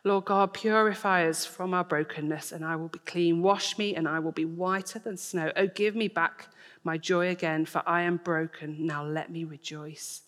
Lord 0.05 0.27
God, 0.27 0.53
purify 0.53 1.27
us 1.27 1.47
from 1.47 1.73
our 1.73 1.85
brokenness, 1.85 2.53
and 2.53 2.63
I 2.65 2.77
will 2.77 2.89
be 2.89 2.99
clean. 3.01 3.41
Wash 3.41 3.79
me, 3.79 3.97
and 3.97 4.07
I 4.07 4.19
will 4.19 4.33
be 4.33 4.45
whiter 4.45 4.99
than 4.99 5.17
snow. 5.17 5.51
Oh, 5.57 5.67
give 5.67 5.97
me 5.97 6.09
back 6.09 6.49
my 6.85 6.99
joy 6.99 7.31
again, 7.31 7.65
for 7.65 7.83
I 7.87 8.03
am 8.03 8.19
broken. 8.19 8.87
Now 8.87 9.03
let 9.03 9.33
me 9.33 9.45
rejoice. 9.45 10.24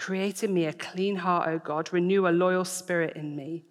Create 0.00 0.42
in 0.42 0.54
me 0.54 0.64
a 0.64 0.72
clean 0.72 1.16
heart, 1.16 1.46
O 1.46 1.58
God. 1.58 1.92
Renew 1.92 2.26
a 2.26 2.30
loyal 2.30 2.64
spirit 2.64 3.16
in 3.16 3.36
me. 3.36 3.66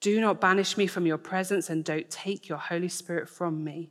Do 0.00 0.20
not 0.20 0.40
banish 0.40 0.76
me 0.76 0.86
from 0.86 1.06
your 1.06 1.18
presence, 1.18 1.68
and 1.68 1.84
don't 1.84 2.08
take 2.08 2.48
your 2.48 2.56
Holy 2.56 2.88
Spirit 2.88 3.28
from 3.28 3.64
me. 3.64 3.90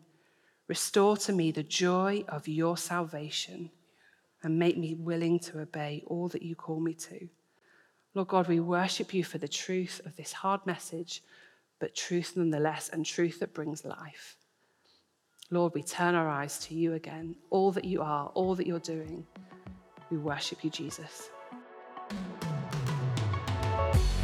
Restore 0.69 1.17
to 1.17 1.33
me 1.33 1.51
the 1.51 1.61
joy 1.61 2.23
of 2.29 2.47
your 2.47 2.77
salvation, 2.77 3.71
and 4.41 4.57
make 4.57 4.77
me 4.77 4.95
willing 4.95 5.37
to 5.39 5.59
obey 5.59 6.01
all 6.07 6.29
that 6.29 6.43
you 6.43 6.55
call 6.55 6.79
me 6.79 6.93
to. 6.93 7.27
Lord 8.13 8.29
God, 8.29 8.47
we 8.47 8.61
worship 8.61 9.13
you 9.13 9.25
for 9.25 9.37
the 9.37 9.47
truth 9.49 9.99
of 10.05 10.15
this 10.15 10.31
hard 10.31 10.65
message, 10.65 11.23
but 11.77 11.93
truth 11.93 12.37
nonetheless, 12.37 12.87
and 12.87 13.05
truth 13.05 13.41
that 13.41 13.53
brings 13.53 13.83
life. 13.83 14.37
Lord, 15.51 15.73
we 15.75 15.83
turn 15.83 16.15
our 16.15 16.29
eyes 16.29 16.57
to 16.67 16.73
you 16.73 16.93
again, 16.93 17.35
all 17.49 17.73
that 17.73 17.83
you 17.83 18.01
are, 18.01 18.27
all 18.27 18.55
that 18.55 18.65
you're 18.65 18.79
doing. 18.79 19.27
We 20.09 20.17
worship 20.17 20.63
you, 20.63 20.69
Jesus. 20.69 21.29
Bye. 23.79 24.18